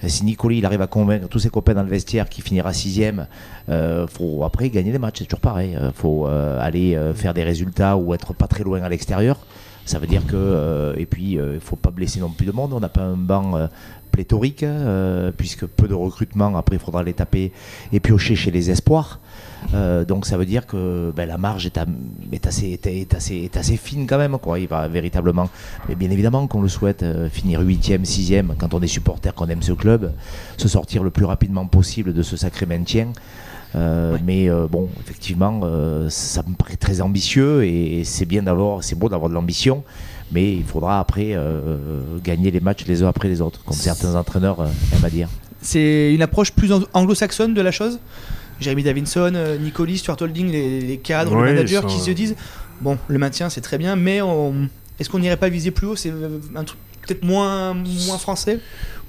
si 0.07 0.23
Nicoli 0.23 0.59
il 0.59 0.65
arrive 0.65 0.81
à 0.81 0.87
convaincre 0.87 1.27
tous 1.27 1.39
ses 1.39 1.49
copains 1.49 1.73
dans 1.73 1.83
le 1.83 1.89
vestiaire 1.89 2.29
qui 2.29 2.41
finira 2.41 2.73
sixième, 2.73 3.27
euh, 3.69 4.07
faut 4.07 4.43
après 4.43 4.69
gagner 4.69 4.91
les 4.91 4.99
matchs, 4.99 5.19
c'est 5.19 5.25
toujours 5.25 5.39
pareil. 5.39 5.75
Euh, 5.75 5.91
faut 5.93 6.25
aller 6.25 6.97
faire 7.15 7.33
des 7.33 7.43
résultats 7.43 7.97
ou 7.97 8.13
être 8.13 8.33
pas 8.33 8.47
très 8.47 8.63
loin 8.63 8.81
à 8.81 8.89
l'extérieur. 8.89 9.37
Ça 9.85 9.99
veut 9.99 10.07
dire 10.07 10.25
que 10.25 10.35
euh, 10.35 10.95
et 10.97 11.05
puis 11.05 11.37
euh, 11.37 11.53
il 11.53 11.59
faut 11.59 11.75
pas 11.75 11.91
blesser 11.91 12.19
non 12.19 12.29
plus 12.29 12.47
de 12.47 12.51
monde. 12.51 12.73
On 12.73 12.79
n'a 12.79 12.89
pas 12.89 13.03
un 13.03 13.15
banc 13.15 13.55
euh, 13.55 13.67
pléthorique 14.11 14.65
puisque 15.37 15.65
peu 15.65 15.87
de 15.87 15.93
recrutement. 15.93 16.57
Après 16.57 16.77
il 16.77 16.79
faudra 16.79 17.03
les 17.03 17.13
taper 17.13 17.51
et 17.91 17.99
piocher 17.99 18.35
chez 18.35 18.49
les 18.49 18.71
espoirs. 18.71 19.19
Donc 20.07 20.25
ça 20.25 20.37
veut 20.37 20.45
dire 20.45 20.65
que 20.67 21.11
ben, 21.15 21.27
la 21.27 21.37
marge 21.37 21.65
est, 21.65 22.45
assez, 22.45 23.77
fine 23.77 24.07
quand 24.07 24.17
même. 24.17 24.37
Il 24.57 24.67
va 24.67 24.87
véritablement, 24.87 25.49
mais 25.89 25.95
bien 25.95 26.09
évidemment 26.11 26.47
qu'on 26.47 26.61
le 26.61 26.69
souhaite, 26.69 27.03
finir 27.29 27.61
8e, 27.61 28.05
6e, 28.05 28.55
quand 28.57 28.73
on 28.73 28.81
est 28.81 28.87
supporter, 28.87 29.33
qu'on 29.33 29.47
aime 29.47 29.63
ce 29.63 29.73
club, 29.73 30.13
se 30.55 30.69
sortir 30.69 31.03
le 31.03 31.09
plus 31.09 31.25
rapidement 31.25 31.65
possible 31.65 32.13
de 32.13 32.21
ce 32.21 32.37
sacré 32.37 32.65
maintien. 32.65 33.09
Euh, 33.75 34.17
Mais 34.25 34.49
euh, 34.49 34.67
bon, 34.69 34.89
effectivement, 35.01 35.59
euh, 35.63 36.09
ça 36.09 36.43
me 36.47 36.55
paraît 36.55 36.77
très 36.77 37.01
ambitieux 37.01 37.65
et 37.65 38.03
c'est 38.05 38.25
bien 38.25 38.43
d'avoir, 38.43 38.83
c'est 38.83 38.95
beau 38.97 39.09
d'avoir 39.09 39.29
de 39.29 39.33
l'ambition, 39.35 39.83
mais 40.31 40.53
il 40.53 40.63
faudra 40.63 40.99
après 40.99 41.31
euh, 41.33 41.77
gagner 42.23 42.51
les 42.51 42.59
matchs 42.61 42.85
les 42.85 43.03
uns 43.03 43.07
après 43.09 43.27
les 43.27 43.41
autres, 43.41 43.61
comme 43.65 43.75
certains 43.75 44.15
entraîneurs 44.15 44.59
euh, 44.61 44.67
aiment 44.95 45.05
à 45.05 45.09
dire. 45.09 45.27
C'est 45.61 46.13
une 46.13 46.21
approche 46.21 46.51
plus 46.51 46.71
ang- 46.71 46.85
anglo-saxonne 46.93 47.53
de 47.53 47.61
la 47.61 47.71
chose? 47.71 47.99
Jérémy 48.61 48.83
Davinson, 48.83 49.33
Nicolis, 49.59 49.97
Stuart 49.97 50.21
Holding, 50.21 50.49
les, 50.49 50.79
les 50.79 50.97
cadres, 50.97 51.35
les 51.43 51.53
managers 51.53 51.81
qui 51.87 51.99
se 51.99 52.11
disent 52.11 52.35
bon, 52.79 52.97
le 53.09 53.17
maintien 53.17 53.49
c'est 53.49 53.61
très 53.61 53.77
bien, 53.77 53.97
mais 53.97 54.21
on- 54.21 54.69
est-ce 54.99 55.09
qu'on 55.09 55.19
n'irait 55.19 55.35
pas 55.35 55.49
viser 55.49 55.71
plus 55.71 55.87
haut? 55.87 55.95
C'est 55.97 56.13
un 56.55 56.63
truc 56.63 56.79
peut-être 57.05 57.23
moins, 57.23 57.73
moins 57.73 58.17
français 58.17 58.59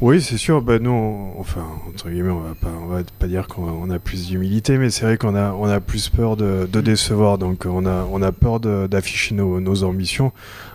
Oui, 0.00 0.20
c'est 0.20 0.36
sûr. 0.36 0.60
Bah, 0.62 0.78
nous, 0.78 0.90
on- 0.90 1.40
enfin, 1.40 1.64
entre 1.88 2.10
guillemets, 2.10 2.30
on 2.30 2.40
va 2.40 2.54
pas, 2.54 2.70
on 2.82 2.86
va 2.86 3.00
pas 3.18 3.26
dire 3.26 3.46
qu'on 3.48 3.62
on 3.68 3.90
a 3.90 3.98
plus 3.98 4.26
d'humilité, 4.28 4.78
mais 4.78 4.90
c'est 4.90 5.04
vrai 5.04 5.16
qu'on 5.16 5.34
a, 5.34 5.52
on 5.52 5.64
a 5.66 5.80
plus 5.80 6.08
peur 6.08 6.36
de, 6.36 6.68
de 6.70 6.80
décevoir. 6.80 7.38
Donc, 7.38 7.64
on 7.66 7.86
a, 7.86 8.06
on 8.12 8.22
a 8.22 8.32
peur 8.32 8.60
d'afficher 8.60 9.34
nos, 9.34 9.60
nos 9.60 9.84
ambitions. 9.84 10.32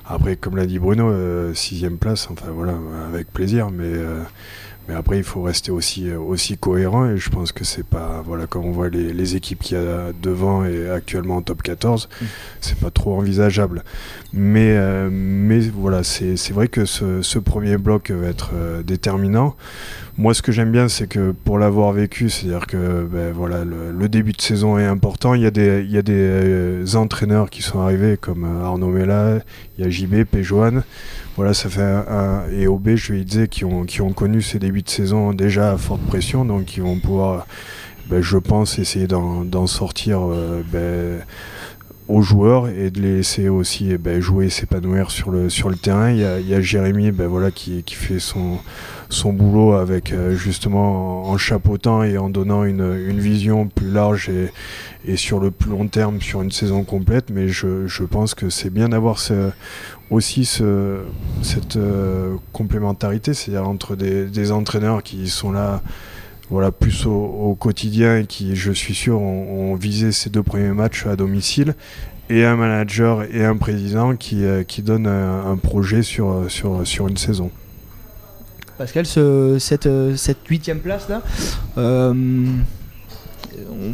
Après, 0.08 0.36
comme 0.36 0.58
l'a 0.58 0.66
dit 0.66 0.80
Bruno, 0.80 1.10
euh, 1.10 1.54
sixième 1.54 1.98
place, 1.98 2.28
enfin 2.32 2.48
voilà, 2.54 2.74
avec 3.08 3.32
plaisir, 3.32 3.70
mais. 3.72 3.86
euh, 3.86 4.22
mais 4.92 4.98
après, 4.98 5.18
il 5.18 5.24
faut 5.24 5.42
rester 5.42 5.72
aussi, 5.72 6.10
euh, 6.10 6.20
aussi 6.20 6.58
cohérent 6.58 7.10
et 7.10 7.18
je 7.18 7.30
pense 7.30 7.54
que 7.54 7.64
c'est 7.64 7.86
pas, 7.86 8.22
voilà, 8.26 8.46
comme 8.46 8.66
on 8.66 8.72
voit 8.72 8.90
les, 8.90 9.14
les 9.14 9.36
équipes 9.38 9.60
qu'il 9.60 9.78
y 9.78 9.80
a 9.80 10.12
devant 10.22 10.66
et 10.66 10.90
actuellement 10.90 11.38
en 11.38 11.42
top 11.42 11.64
14, 11.64 12.10
c'est 12.60 12.78
pas 12.78 12.92
trop 12.92 13.16
envisageable. 13.18 13.86
Mais, 14.34 14.76
euh, 14.76 15.08
mais 15.10 15.60
voilà, 15.60 16.04
c'est 16.04 16.52
vrai 16.52 16.68
que 16.68 16.84
ce, 16.84 17.22
ce 17.22 17.40
premier 17.40 17.78
bloc 17.78 18.12
va 18.12 18.28
être 18.28 18.52
euh, 18.54 18.84
déterminant. 18.84 19.56
Moi, 20.18 20.34
ce 20.34 20.42
que 20.42 20.52
j'aime 20.52 20.74
bien, 20.74 20.90
c'est 20.90 21.08
que 21.08 21.32
pour 21.32 21.58
l'avoir 21.58 21.94
vécu, 21.94 22.30
c'est-à-dire 22.30 22.68
que 22.68 23.08
ben, 23.10 23.32
voilà, 23.32 23.64
le, 23.64 23.94
le 23.94 24.10
début 24.10 24.34
de 24.34 24.42
saison 24.42 24.78
est 24.78 24.86
important. 24.86 25.36
Il 25.36 25.42
y 25.42 25.46
a 25.46 25.52
des, 25.52 25.86
il 25.86 25.92
y 25.92 25.98
a 25.98 26.02
des 26.02 26.14
euh, 26.18 26.96
entraîneurs 26.96 27.50
qui 27.50 27.62
sont 27.62 27.80
arrivés 27.80 28.18
comme 28.18 28.44
Arnaud 28.62 28.90
Mella, 28.90 29.40
il 29.78 29.86
y 29.86 29.88
a 29.88 29.90
JB, 29.90 30.26
Péjoine. 30.26 30.84
Voilà, 31.42 31.56
ça 31.56 31.70
fait 31.70 31.82
un, 31.82 32.06
un- 32.08 32.52
et 32.52 32.68
OB, 32.68 32.90
je 32.94 33.14
lui 33.14 33.26
disais, 33.26 33.48
qui 33.48 33.66
ont, 33.66 33.84
qui 33.84 34.04
ont 34.04 34.14
connu 34.14 34.44
ces 34.44 34.60
débuts 34.60 34.84
de 34.84 34.90
saison 34.90 35.34
déjà 35.34 35.72
à 35.72 35.78
forte 35.78 36.02
pression, 36.06 36.46
donc 36.46 36.66
qui 36.66 36.82
vont 36.82 37.00
pouvoir, 37.00 37.48
ben, 38.12 38.22
je 38.22 38.38
pense, 38.38 38.78
essayer 38.78 39.08
d'en 39.08 39.66
sortir 39.66 40.20
euh, 40.22 40.62
ben, 40.72 41.26
aux 42.08 42.22
joueurs 42.22 42.68
et 42.70 42.92
de 42.92 43.02
les 43.02 43.16
laisser 43.16 43.50
aussi 43.50 43.88
eh 43.90 43.98
ben, 43.98 44.22
jouer 44.22 44.50
s'épanouir 44.52 45.10
sur 45.10 45.32
le, 45.32 45.50
sur 45.50 45.70
le 45.72 45.78
terrain. 45.78 46.12
Il 46.12 46.20
y 46.48 46.54
a, 46.54 46.62
Jérémy 46.62 47.10
ben, 47.10 47.26
voilà, 47.26 47.50
qui 47.50 47.84
fait 47.88 48.20
son, 48.20 48.60
son 49.12 49.34
boulot 49.34 49.74
avec 49.74 50.14
euh, 50.14 50.36
justement 50.36 51.30
en, 51.30 51.38
chapeautant 51.38 52.04
et 52.04 52.18
en 52.18 52.30
donnant 52.30 52.64
une, 52.64 53.20
vision 53.20 53.68
plus 53.68 53.92
large 53.92 54.30
et, 55.06 55.16
sur 55.18 55.40
le 55.40 55.52
plus 55.52 55.70
long 55.70 55.88
terme, 55.88 56.22
sur 56.22 56.42
une 56.42 56.52
saison 56.52 56.84
complète. 56.84 57.30
Mais 57.30 57.48
je, 57.48 58.04
pense 58.06 58.34
que 58.34 58.50
c'est 58.50 58.70
bien 58.70 58.90
d'avoir 58.90 59.18
aussi 60.10 60.46
ce, 60.46 61.02
cette 61.42 61.76
euh, 61.76 62.36
complémentarité, 62.54 63.34
c'est-à-dire 63.34 63.68
entre 63.68 63.96
des, 63.96 64.52
entraîneurs 64.52 65.04
qui 65.04 65.28
sont 65.30 65.52
là 65.52 65.82
voilà, 66.50 66.72
plus 66.72 67.06
au, 67.06 67.56
quotidien 67.60 68.18
et 68.18 68.26
qui, 68.26 68.56
je 68.56 68.72
suis 68.72 68.96
sûr, 68.96 69.22
ont, 69.22 69.72
ont 69.72 69.76
visé 69.76 70.12
ces 70.12 70.30
deux 70.30 70.44
premiers 70.44 70.74
matchs 70.74 71.06
à 71.06 71.16
domicile, 71.16 71.76
et 72.30 72.46
un 72.46 72.56
manager 72.56 73.24
et 73.24 73.44
un 73.44 73.58
président 73.58 74.16
qui, 74.16 74.44
euh, 74.46 74.64
qui 74.64 74.82
donnent 74.82 75.08
un, 75.08 75.52
un 75.52 75.58
projet 75.58 76.02
sur, 76.02 76.46
sur, 76.50 76.86
sur 76.86 77.08
une 77.08 77.18
saison. 77.18 77.52
Pascal, 78.82 79.06
ce- 79.06 79.58
cette, 79.60 79.86
euh, 79.86 80.16
cette 80.16 80.40
huitième 80.50 80.80
place 80.80 81.08
là, 81.08 81.22
euh, 81.78 82.14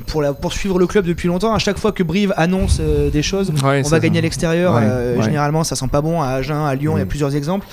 pour, 0.05 0.21
la, 0.21 0.31
pour 0.33 0.53
suivre 0.53 0.79
le 0.79 0.87
club 0.87 1.05
depuis 1.05 1.27
longtemps, 1.27 1.53
à 1.53 1.59
chaque 1.59 1.77
fois 1.77 1.91
que 1.91 2.03
Brive 2.03 2.33
annonce 2.37 2.77
euh, 2.79 3.09
des 3.09 3.21
choses, 3.21 3.51
Ouais, 3.63 3.81
on 3.85 3.89
va 3.89 3.99
gagner 3.99 4.19
à 4.19 4.21
l'extérieur. 4.21 4.75
Ouais, 4.75 4.81
euh, 4.83 5.17
ouais. 5.17 5.23
Généralement, 5.23 5.65
ça 5.65 5.75
sent 5.75 5.87
pas 5.91 5.99
bon. 6.01 6.21
À 6.21 6.27
Agen, 6.29 6.63
à 6.65 6.73
Lyon, 6.73 6.93
il 6.95 6.99
y 6.99 7.01
a 7.01 7.05
Mm. 7.05 7.09
plusieurs 7.09 7.35
exemples. 7.35 7.67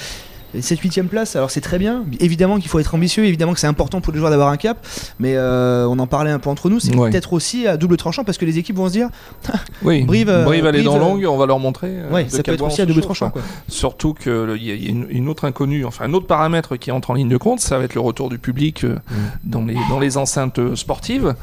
Et 0.56 0.62
Cette 0.62 0.80
huitième 0.80 1.08
place, 1.08 1.36
alors 1.36 1.50
c'est 1.50 1.60
très 1.60 1.78
bien. 1.78 2.04
Évidemment 2.20 2.58
qu'il 2.58 2.68
faut 2.68 2.78
être 2.78 2.94
ambitieux, 2.94 3.24
évidemment 3.24 3.52
que 3.54 3.60
c'est 3.60 3.66
important 3.66 4.00
pour 4.00 4.12
les 4.12 4.18
joueurs 4.18 4.30
d'avoir 4.30 4.48
un 4.48 4.56
cap. 4.56 4.78
Mais 5.18 5.34
euh, 5.36 5.86
on 5.88 5.98
en 5.98 6.06
parlait 6.06 6.30
un 6.30 6.38
peu 6.38 6.50
entre 6.50 6.70
nous. 6.70 6.80
C'est 6.80 6.94
Ouais. 6.94 7.10
peut-être 7.10 7.32
aussi 7.32 7.66
à 7.66 7.76
double 7.76 7.96
tranchant 7.96 8.24
parce 8.24 8.38
que 8.38 8.44
les 8.44 8.58
équipes 8.58 8.76
vont 8.76 8.86
se 8.88 8.92
dire, 8.92 9.08
Oui, 9.82 10.02
Brive, 10.04 10.26
Brive, 10.44 10.64
euh, 10.64 10.68
elle 10.68 10.76
est 10.76 10.82
dans 10.82 10.92
Brive, 10.92 11.02
euh, 11.02 11.06
l'angle, 11.06 11.26
on 11.26 11.36
va 11.36 11.46
leur 11.46 11.58
montrer. 11.58 11.88
euh, 11.90 12.22
de 12.22 12.28
ça 12.28 12.42
peut 12.42 12.52
être 12.52 12.64
aussi 12.64 12.80
à 12.82 12.86
double 12.86 13.00
tranchant. 13.00 13.30
quoi. 13.30 13.42
Surtout 13.68 14.14
qu'il 14.14 14.56
y 14.62 14.70
a 14.70 14.74
une, 14.90 15.06
une 15.10 15.28
autre 15.28 15.44
inconnue, 15.44 15.84
enfin 15.84 16.04
un 16.04 16.14
autre 16.14 16.26
paramètre 16.26 16.76
qui 16.76 16.90
entre 16.92 17.10
en 17.10 17.14
ligne 17.14 17.28
de 17.28 17.36
compte, 17.36 17.60
ça 17.60 17.78
va 17.78 17.84
être 17.84 17.94
le 17.94 18.00
retour 18.00 18.28
du 18.30 18.38
public 18.38 18.84
euh, 18.84 18.96
dans, 19.44 19.64
les, 19.64 19.76
dans 19.90 19.98
les 19.98 20.16
enceintes 20.16 20.74
sportives. 20.76 21.34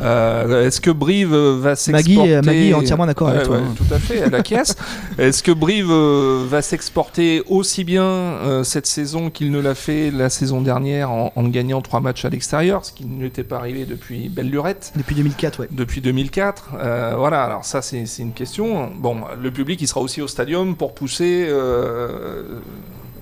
Est-ce 0.00 0.80
que 0.80 0.90
Brive 0.90 1.34
va 1.34 1.76
s'exporter 1.76 2.34
Maggie, 2.36 2.46
Maggie 2.46 2.68
est 2.70 2.74
entièrement 2.74 3.06
d'accord 3.06 3.28
avec 3.28 3.44
toi. 3.44 3.56
ouais, 3.56 3.62
hein. 3.62 3.74
Tout 3.76 3.94
à 3.94 3.98
fait, 3.98 4.34
acquiesce. 4.34 4.74
Est-ce 5.18 5.42
que 5.42 5.52
Brive 5.52 5.92
va 5.92 6.62
s'exporter 6.62 7.42
aussi 7.48 7.84
bien 7.84 8.55
euh, 8.60 8.64
cette 8.64 8.86
saison 8.86 9.30
qu'il 9.30 9.50
ne 9.50 9.60
l'a 9.60 9.74
fait 9.74 10.10
la 10.10 10.30
saison 10.30 10.60
dernière 10.60 11.10
en, 11.10 11.32
en 11.34 11.44
gagnant 11.48 11.80
trois 11.82 12.00
matchs 12.00 12.24
à 12.24 12.30
l'extérieur, 12.30 12.84
ce 12.84 12.92
qui 12.92 13.04
n'était 13.06 13.44
pas 13.44 13.56
arrivé 13.56 13.84
depuis 13.84 14.28
belle 14.28 14.50
lurette 14.50 14.92
Depuis 14.96 15.14
2004, 15.14 15.60
ouais. 15.60 15.68
depuis 15.70 16.00
2004. 16.00 16.70
Euh, 16.78 17.14
voilà, 17.16 17.44
alors 17.44 17.64
ça 17.64 17.82
c'est 17.82 18.04
une 18.18 18.32
question. 18.32 18.90
Bon, 18.98 19.18
le 19.40 19.50
public 19.50 19.80
il 19.80 19.88
sera 19.88 20.00
aussi 20.00 20.20
au 20.22 20.28
stadium 20.28 20.76
pour 20.76 20.94
pousser 20.94 21.46
euh, 21.48 22.60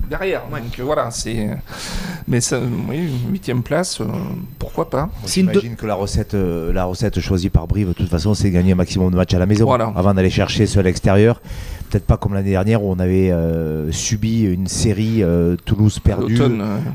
derrière. 0.09 0.43
Ouais. 0.51 0.61
Donc 0.61 0.79
voilà, 0.79 1.11
c'est. 1.11 1.49
Mais 2.27 2.41
ça, 2.41 2.59
oui, 2.89 3.07
huitième 3.29 3.61
place, 3.61 4.01
euh, 4.01 4.05
pourquoi 4.57 4.89
pas 4.89 5.09
J'imagine 5.27 5.75
que 5.75 5.85
la 5.85 5.93
recette, 5.95 6.33
euh, 6.33 6.73
la 6.73 6.85
recette 6.85 7.19
choisie 7.19 7.49
par 7.49 7.67
Brive, 7.67 7.89
de 7.89 7.93
toute 7.93 8.09
façon, 8.09 8.33
c'est 8.33 8.49
gagner 8.49 8.71
un 8.71 8.75
maximum 8.75 9.11
de 9.11 9.15
matchs 9.15 9.33
à 9.35 9.39
la 9.39 9.45
maison 9.45 9.65
Voilà. 9.65 9.93
avant 9.95 10.13
d'aller 10.13 10.29
chercher 10.31 10.65
ceux 10.65 10.79
à 10.79 10.83
l'extérieur. 10.83 11.41
Peut-être 11.95 12.07
pas 12.07 12.17
comme 12.17 12.33
l'année 12.33 12.49
dernière 12.49 12.83
où 12.83 12.91
on 12.91 12.99
avait 12.99 13.31
euh, 13.31 13.89
subi 13.89 14.41
une 14.43 14.67
série 14.67 15.23
euh, 15.23 15.55
Toulouse 15.63 15.99
perdue, 15.99 16.37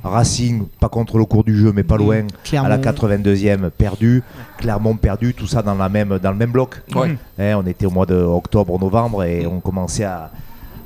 Racing 0.05 0.67
pas 0.79 0.91
contre 0.91 1.17
le 1.17 1.25
cours 1.25 1.43
du 1.43 1.57
jeu 1.57 1.73
mais 1.75 1.85
pas 1.85 1.97
loin, 1.97 2.27
à 2.53 2.69
la 2.69 2.77
Clermont. 2.77 3.23
82e 3.23 3.71
perdu, 3.71 4.23
Clermont 4.59 4.97
perdu, 4.97 5.33
tout 5.33 5.47
ça 5.47 5.63
dans, 5.63 5.75
la 5.75 5.89
même, 5.89 6.19
dans 6.23 6.33
le 6.33 6.37
même 6.37 6.51
bloc. 6.51 6.83
ouais. 6.95 7.09
Mhm. 7.09 7.17
Hein, 7.39 7.55
on 7.57 7.67
était 7.67 7.87
au 7.87 7.91
mois 7.91 8.05
de 8.05 8.15
octobre, 8.15 8.79
novembre 8.79 9.25
et 9.25 9.47
on 9.47 9.61
commençait 9.61 10.05
à, 10.05 10.31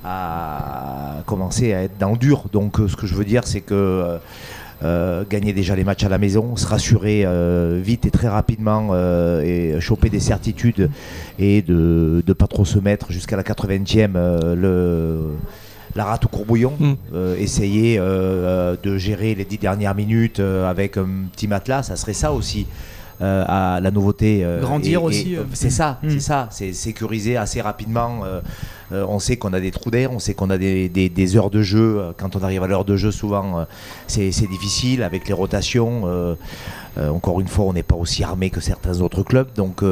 à 0.04 1.16
commencer 1.26 1.74
à 1.74 1.82
être 1.82 1.98
dans 1.98 2.12
le 2.12 2.16
dur. 2.16 2.44
Donc 2.52 2.78
euh, 2.78 2.86
ce 2.86 2.94
que 2.94 3.08
je 3.08 3.16
veux 3.16 3.24
dire 3.24 3.42
c'est 3.44 3.62
que 3.62 4.20
euh, 4.84 5.24
gagner 5.28 5.52
déjà 5.52 5.74
les 5.74 5.84
matchs 5.84 6.04
à 6.04 6.08
la 6.08 6.18
maison, 6.18 6.56
se 6.56 6.66
rassurer 6.66 7.22
euh, 7.24 7.80
vite 7.82 8.06
et 8.06 8.10
très 8.10 8.28
rapidement 8.28 8.88
euh, 8.92 9.40
et 9.42 9.80
choper 9.80 10.10
des 10.10 10.20
certitudes 10.20 10.90
et 11.38 11.62
de 11.62 12.22
ne 12.26 12.32
pas 12.32 12.46
trop 12.46 12.64
se 12.64 12.78
mettre 12.78 13.10
jusqu'à 13.10 13.36
la 13.36 13.42
80e 13.42 14.12
euh, 14.16 14.54
le, 14.54 15.36
la 15.94 16.04
rate 16.04 16.26
au 16.26 16.28
courbouillon, 16.28 16.74
Mm. 16.78 16.94
essayer 17.38 17.98
de 17.98 18.98
gérer 18.98 19.34
les 19.34 19.44
dix 19.44 19.58
dernières 19.58 19.94
minutes 19.94 20.40
avec 20.40 20.96
un 20.96 21.06
petit 21.32 21.46
matelas, 21.46 21.84
ça 21.84 21.96
serait 21.96 22.14
ça 22.14 22.32
aussi. 22.32 22.66
Euh, 23.20 23.44
à 23.46 23.80
la 23.80 23.90
nouveauté 23.90 24.44
euh, 24.44 24.60
Grandir 24.60 25.00
et- 25.00 25.04
aussi, 25.04 25.36
euh. 25.36 25.42
c'est 25.52 25.70
ça 25.70 25.98
Mm. 26.02 26.10
c'est 26.10 26.20
ça 26.20 26.48
c'est 26.50 26.72
sécuriser 26.72 27.36
assez 27.36 27.60
rapidement 27.60 28.20
on 28.90 29.18
sait 29.18 29.36
qu'on 29.36 29.52
a 29.52 29.58
des 29.60 29.72
trous 29.72 29.90
d'air, 29.90 30.12
on 30.12 30.20
sait 30.20 30.34
qu'on 30.34 30.50
a 30.50 30.58
des, 30.58 30.88
des- 30.88 31.08
des 31.08 31.36
heures 31.36 31.50
de 31.50 31.62
jeu. 31.62 32.00
Quand 32.16 32.36
on 32.36 32.42
arrive 32.44 32.62
à 32.62 32.68
l'heure 32.68 32.84
de 32.84 32.96
jeu, 32.96 33.10
souvent, 33.10 33.66
c'est 34.06 34.30
c'est 34.30 34.46
difficile 34.46 35.02
avec 35.02 35.26
les 35.26 35.34
rotations. 35.34 36.04
encore 36.96 37.40
une 37.40 37.48
fois, 37.48 37.64
on 37.64 37.72
n'est 37.72 37.82
pas 37.82 37.96
aussi 37.96 38.22
armé 38.22 38.50
que 38.50 38.60
certains 38.60 39.00
autres 39.00 39.24
clubs. 39.24 39.48
Donc, 39.56 39.82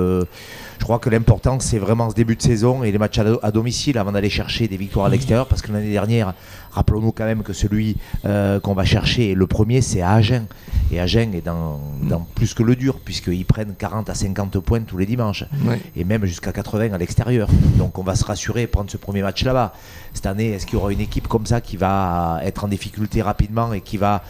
je 0.82 0.84
crois 0.84 0.98
que 0.98 1.08
l'important, 1.10 1.60
c'est 1.60 1.78
vraiment 1.78 2.10
ce 2.10 2.14
début 2.16 2.34
de 2.34 2.42
saison 2.42 2.82
et 2.82 2.90
les 2.90 2.98
matchs 2.98 3.16
à, 3.20 3.22
do- 3.24 3.38
à 3.44 3.52
domicile 3.52 3.96
avant 3.98 4.10
d'aller 4.10 4.28
chercher 4.28 4.66
des 4.66 4.76
victoires 4.76 5.06
à 5.06 5.10
l'extérieur. 5.10 5.46
Parce 5.46 5.62
que 5.62 5.70
l'année 5.70 5.92
dernière, 5.92 6.34
rappelons-nous 6.72 7.12
quand 7.12 7.24
même 7.24 7.44
que 7.44 7.52
celui 7.52 7.96
euh, 8.24 8.58
qu'on 8.58 8.74
va 8.74 8.84
chercher, 8.84 9.36
le 9.36 9.46
premier, 9.46 9.80
c'est 9.80 10.00
à 10.02 10.10
Agen. 10.10 10.44
Et 10.90 10.98
Agen 10.98 11.34
est 11.34 11.40
dans, 11.40 11.80
dans 12.02 12.26
plus 12.34 12.52
que 12.52 12.64
le 12.64 12.74
dur, 12.74 12.98
puisqu'ils 12.98 13.44
prennent 13.44 13.74
40 13.78 14.10
à 14.10 14.14
50 14.16 14.58
points 14.58 14.80
tous 14.80 14.98
les 14.98 15.06
dimanches 15.06 15.44
Ouais. 15.64 15.80
et 15.94 16.02
même 16.02 16.24
jusqu'à 16.24 16.50
80 16.52 16.92
à 16.92 16.98
l'extérieur. 16.98 17.46
Donc 17.78 17.96
on 18.00 18.02
va 18.02 18.16
se 18.16 18.24
rassurer 18.24 18.62
et 18.62 18.66
prendre 18.66 18.90
ce 18.90 18.96
premier 18.96 19.22
match 19.22 19.44
là-bas. 19.44 19.74
Cette 20.14 20.26
année, 20.26 20.48
est-ce 20.48 20.66
qu'il 20.66 20.74
y 20.80 20.82
aura 20.82 20.92
une 20.92 21.00
équipe 21.00 21.28
comme 21.28 21.46
ça 21.46 21.60
qui 21.60 21.76
va 21.76 22.40
être 22.42 22.64
en 22.64 22.68
difficulté 22.68 23.22
rapidement 23.22 23.72
et 23.72 23.82
qui 23.82 23.98
va 23.98 24.24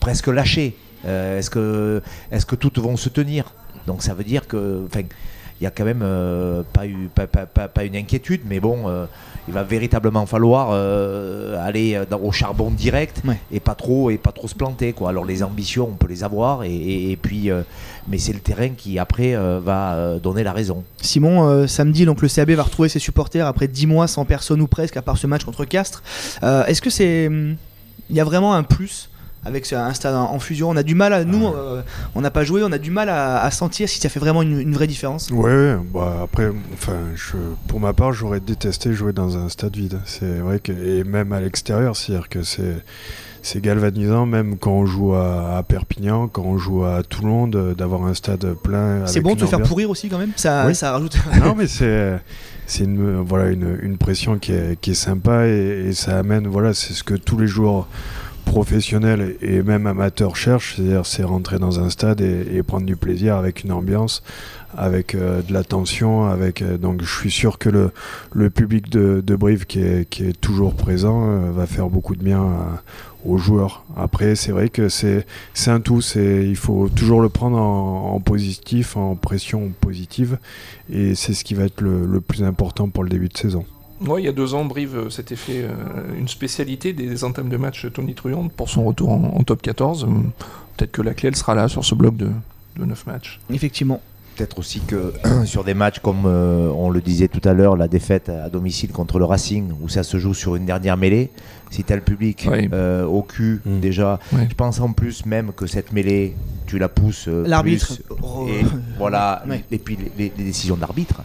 presque 0.00 0.28
lâcher? 0.28 0.74
Euh, 1.04 1.38
Est-ce 1.38 1.50
que, 1.50 2.02
est 2.32 2.46
que 2.46 2.56
toutes 2.56 2.78
vont 2.78 2.96
se 2.96 3.10
tenir? 3.10 3.52
Donc 3.86 4.02
ça 4.02 4.14
veut 4.14 4.24
dire 4.24 4.46
que... 4.48 4.86
il 5.60 5.64
n'y 5.64 5.66
a 5.66 5.70
quand 5.70 5.84
même 5.84 6.02
euh, 6.02 6.62
pas, 6.72 6.86
eu, 6.86 7.08
pas, 7.14 7.26
pas- 7.26 7.46
pas- 7.46 7.68
pas 7.68 7.84
une 7.84 7.96
inquiétude, 7.96 8.42
mais 8.46 8.60
bon, 8.60 8.88
euh, 8.88 9.06
il 9.48 9.54
va 9.54 9.62
véritablement 9.64 10.24
falloir 10.26 10.68
euh, 10.72 11.56
aller 11.66 12.00
dans- 12.08 12.20
au 12.20 12.30
charbon 12.32 12.70
direct 12.70 13.22
Ouais. 13.26 13.38
et 13.50 13.58
pas 13.60 13.74
trop 13.74 14.10
et 14.10 14.18
pas 14.18 14.30
trop 14.32 14.46
se 14.46 14.54
planter. 14.54 14.92
Quoi. 14.92 15.08
Alors 15.08 15.24
les 15.24 15.42
ambitions, 15.42 15.88
on 15.90 15.94
peut 15.96 16.06
les 16.08 16.22
avoir, 16.22 16.62
et, 16.64 16.72
et- 16.74 17.10
et 17.12 17.16
puis, 17.16 17.50
mais 18.08 18.18
c'est 18.18 18.32
le 18.32 18.38
terrain 18.40 18.68
qui 18.70 18.98
après 18.98 19.34
va 19.36 20.18
donner 20.22 20.42
la 20.44 20.52
raison. 20.52 20.84
Simon, 21.02 21.66
samedi, 21.66 22.04
donc 22.04 22.22
le 22.22 22.28
CAB 22.28 22.50
va 22.52 22.62
retrouver 22.62 22.88
ses 22.88 22.98
supporters 23.00 23.46
après 23.46 23.68
10 23.68 23.86
mois 23.86 24.06
sans 24.06 24.24
personne 24.24 24.60
ou 24.60 24.66
presque, 24.66 24.96
à 24.96 25.02
part 25.02 25.18
ce 25.18 25.26
match 25.26 25.44
contre 25.44 25.64
Castres. 25.64 26.02
Est-ce 26.42 26.80
que 26.82 26.90
c'est. 26.90 27.26
hum, 27.26 27.56
Il 28.10 28.16
y 28.16 28.20
a 28.20 28.24
vraiment 28.24 28.54
un 28.54 28.62
plus 28.62 29.10
avec 29.44 29.72
un 29.72 29.92
stade 29.94 30.14
en 30.14 30.38
fusion 30.38 30.70
On 30.70 30.76
a 30.76 30.82
du 30.82 30.94
mal 30.94 31.12
à. 31.12 31.24
Nous, 31.24 31.46
euh, 31.46 31.82
on 32.14 32.20
n'a 32.20 32.30
pas 32.30 32.44
joué, 32.44 32.62
on 32.64 32.72
a 32.72 32.78
du 32.78 32.90
mal 32.90 33.08
à, 33.08 33.42
à 33.42 33.50
sentir 33.50 33.88
si 33.88 33.98
ça 34.00 34.08
fait 34.08 34.20
vraiment 34.20 34.42
une, 34.42 34.60
une 34.60 34.74
vraie 34.74 34.86
différence. 34.86 35.30
Ouais, 35.30 35.76
bah 35.94 36.20
après, 36.24 36.50
enfin, 36.74 36.96
je, 37.14 37.36
pour 37.66 37.80
ma 37.80 37.92
part, 37.92 38.12
j'aurais 38.12 38.40
détesté 38.40 38.92
jouer 38.92 39.12
dans 39.12 39.36
un 39.36 39.48
stade 39.48 39.76
vide. 39.76 40.00
C'est 40.04 40.38
vrai 40.38 40.58
que, 40.60 40.72
et 40.72 41.04
même 41.04 41.32
à 41.32 41.40
l'extérieur, 41.40 41.96
c'est-à-dire 41.96 42.28
que 42.28 42.42
c'est, 42.42 42.76
c'est 43.42 43.60
galvanisant, 43.62 44.26
même 44.26 44.58
quand 44.58 44.72
on 44.72 44.86
joue 44.86 45.14
à, 45.14 45.56
à 45.58 45.62
Perpignan, 45.62 46.28
quand 46.28 46.42
on 46.42 46.58
joue 46.58 46.84
à 46.84 47.02
Toulon, 47.02 47.46
d'avoir 47.46 48.02
un 48.04 48.14
stade 48.14 48.54
plein. 48.54 49.06
C'est 49.06 49.20
bon 49.20 49.34
de 49.34 49.40
se 49.40 49.46
faire 49.46 49.62
pourrir 49.62 49.88
aussi 49.88 50.08
quand 50.08 50.18
même 50.18 50.32
ça, 50.36 50.66
Oui. 50.66 50.74
ça 50.74 50.92
rajoute. 50.92 51.16
non, 51.40 51.54
mais 51.56 51.66
c'est 51.68 52.18
c'est 52.66 52.84
une 52.84 53.22
voilà 53.22 53.48
une, 53.50 53.78
une 53.80 53.96
pression 53.96 54.38
qui 54.38 54.52
est, 54.52 54.78
qui 54.78 54.90
est 54.90 54.94
sympa 54.94 55.46
et, 55.46 55.86
et 55.88 55.92
ça 55.94 56.18
amène 56.18 56.46
voilà 56.46 56.74
c'est 56.74 56.92
ce 56.92 57.02
que 57.02 57.14
tous 57.14 57.38
les 57.38 57.46
joueurs 57.46 57.88
professionnels 58.48 59.36
et 59.42 59.62
même 59.62 59.86
amateurs 59.86 60.34
cherchent, 60.34 60.76
c'est-à-dire 60.76 61.04
c'est 61.04 61.22
rentrer 61.22 61.58
dans 61.58 61.80
un 61.80 61.90
stade 61.90 62.20
et, 62.20 62.62
prendre 62.62 62.86
du 62.86 62.96
plaisir 62.96 63.36
avec 63.36 63.62
une 63.62 63.72
ambiance, 63.72 64.22
avec 64.76 65.14
euh, 65.14 65.42
de 65.42 65.52
l'attention, 65.52 66.26
avec 66.26 66.62
euh, 66.62 66.76
donc 66.78 67.02
je 67.02 67.14
suis 67.14 67.30
sûr 67.30 67.58
que 67.58 67.68
le, 67.68 67.92
le 68.32 68.50
public 68.50 68.90
de, 68.90 69.36
Brive 69.36 69.66
qui 69.66 69.80
est, 69.80 70.08
qui 70.08 70.24
est 70.24 70.40
toujours 70.40 70.74
présent 70.74 71.28
euh, 71.28 71.50
va 71.52 71.66
faire 71.66 71.88
beaucoup 71.88 72.16
de 72.16 72.24
bien 72.24 72.42
aux 73.24 73.36
joueurs. 73.36 73.84
Après 73.96 74.34
c'est 74.34 74.52
vrai 74.52 74.70
que 74.70 74.88
c'est 74.88 75.26
c'est 75.54 75.70
un 75.70 75.80
tout, 75.80 76.00
c'est 76.00 76.46
il 76.46 76.56
faut 76.56 76.88
toujours 76.88 77.20
le 77.20 77.28
prendre 77.28 77.58
en, 77.58 78.18
positif, 78.20 78.96
en 78.96 79.14
pression 79.14 79.72
positive 79.80 80.38
et 80.90 81.14
c'est 81.14 81.34
ce 81.34 81.44
qui 81.44 81.54
va 81.54 81.64
être 81.64 81.80
le 81.82 82.20
plus 82.20 82.42
important 82.42 82.88
pour 82.88 83.04
le 83.04 83.10
début 83.10 83.28
de 83.28 83.36
saison. 83.36 83.64
Ouais, 84.06 84.22
il 84.22 84.24
y 84.26 84.28
a 84.28 84.32
deux 84.32 84.54
ans, 84.54 84.64
Brive 84.64 84.96
euh, 84.96 85.10
s'était 85.10 85.36
fait 85.36 85.62
euh, 85.62 85.70
une 86.18 86.28
spécialité 86.28 86.92
des 86.92 87.24
entames 87.24 87.48
de 87.48 87.56
match 87.56 87.84
de 87.84 87.88
Tony 87.88 88.14
Truant 88.14 88.48
pour 88.48 88.68
son 88.68 88.84
retour 88.84 89.10
en, 89.10 89.24
en 89.36 89.42
top 89.42 89.60
14. 89.62 90.04
Hum, 90.04 90.30
Peut-être 90.76 90.92
que 90.92 91.02
la 91.02 91.14
clé, 91.14 91.28
elle 91.28 91.36
sera 91.36 91.54
là 91.56 91.66
sur 91.68 91.84
ce 91.84 91.94
bloc 91.96 92.16
de, 92.16 92.28
de 92.76 92.84
9 92.84 93.06
matchs. 93.06 93.40
Effectivement. 93.52 94.00
Peut-être 94.36 94.60
aussi 94.60 94.78
que 94.82 95.12
sur 95.44 95.64
des 95.64 95.74
matchs 95.74 95.98
comme 95.98 96.22
euh, 96.26 96.70
on 96.76 96.90
le 96.90 97.00
disait 97.00 97.26
tout 97.26 97.40
à 97.48 97.52
l'heure, 97.54 97.76
la 97.76 97.88
défaite 97.88 98.28
à 98.28 98.48
domicile 98.48 98.92
contre 98.92 99.18
le 99.18 99.24
Racing, 99.24 99.72
où 99.82 99.88
ça 99.88 100.04
se 100.04 100.16
joue 100.18 100.34
sur 100.34 100.54
une 100.54 100.64
dernière 100.64 100.96
mêlée, 100.96 101.30
si 101.70 101.82
tu 101.82 101.92
as 101.92 101.96
le 101.96 102.02
public 102.02 102.46
Oui. 102.48 102.68
euh, 102.72 103.04
au 103.04 103.22
cul 103.22 103.60
Mm. 103.66 103.80
déjà, 103.80 104.20
Oui. 104.32 104.42
je 104.48 104.54
pense 104.54 104.78
en 104.78 104.92
plus 104.92 105.26
même 105.26 105.50
que 105.52 105.66
cette 105.66 105.90
mêlée, 105.92 106.36
tu 106.66 106.78
la 106.78 106.88
pousses. 106.88 107.26
euh, 107.26 107.44
L'arbitre. 107.48 107.96
plus, 107.96 108.04
Oh, 108.22 108.46
et 108.48 108.64
voilà, 108.96 109.42
et 109.72 109.78
puis 109.78 109.96
les, 109.96 110.12
les- 110.26 110.32
les 110.38 110.44
décisions 110.44 110.76
d'arbitre 110.76 111.22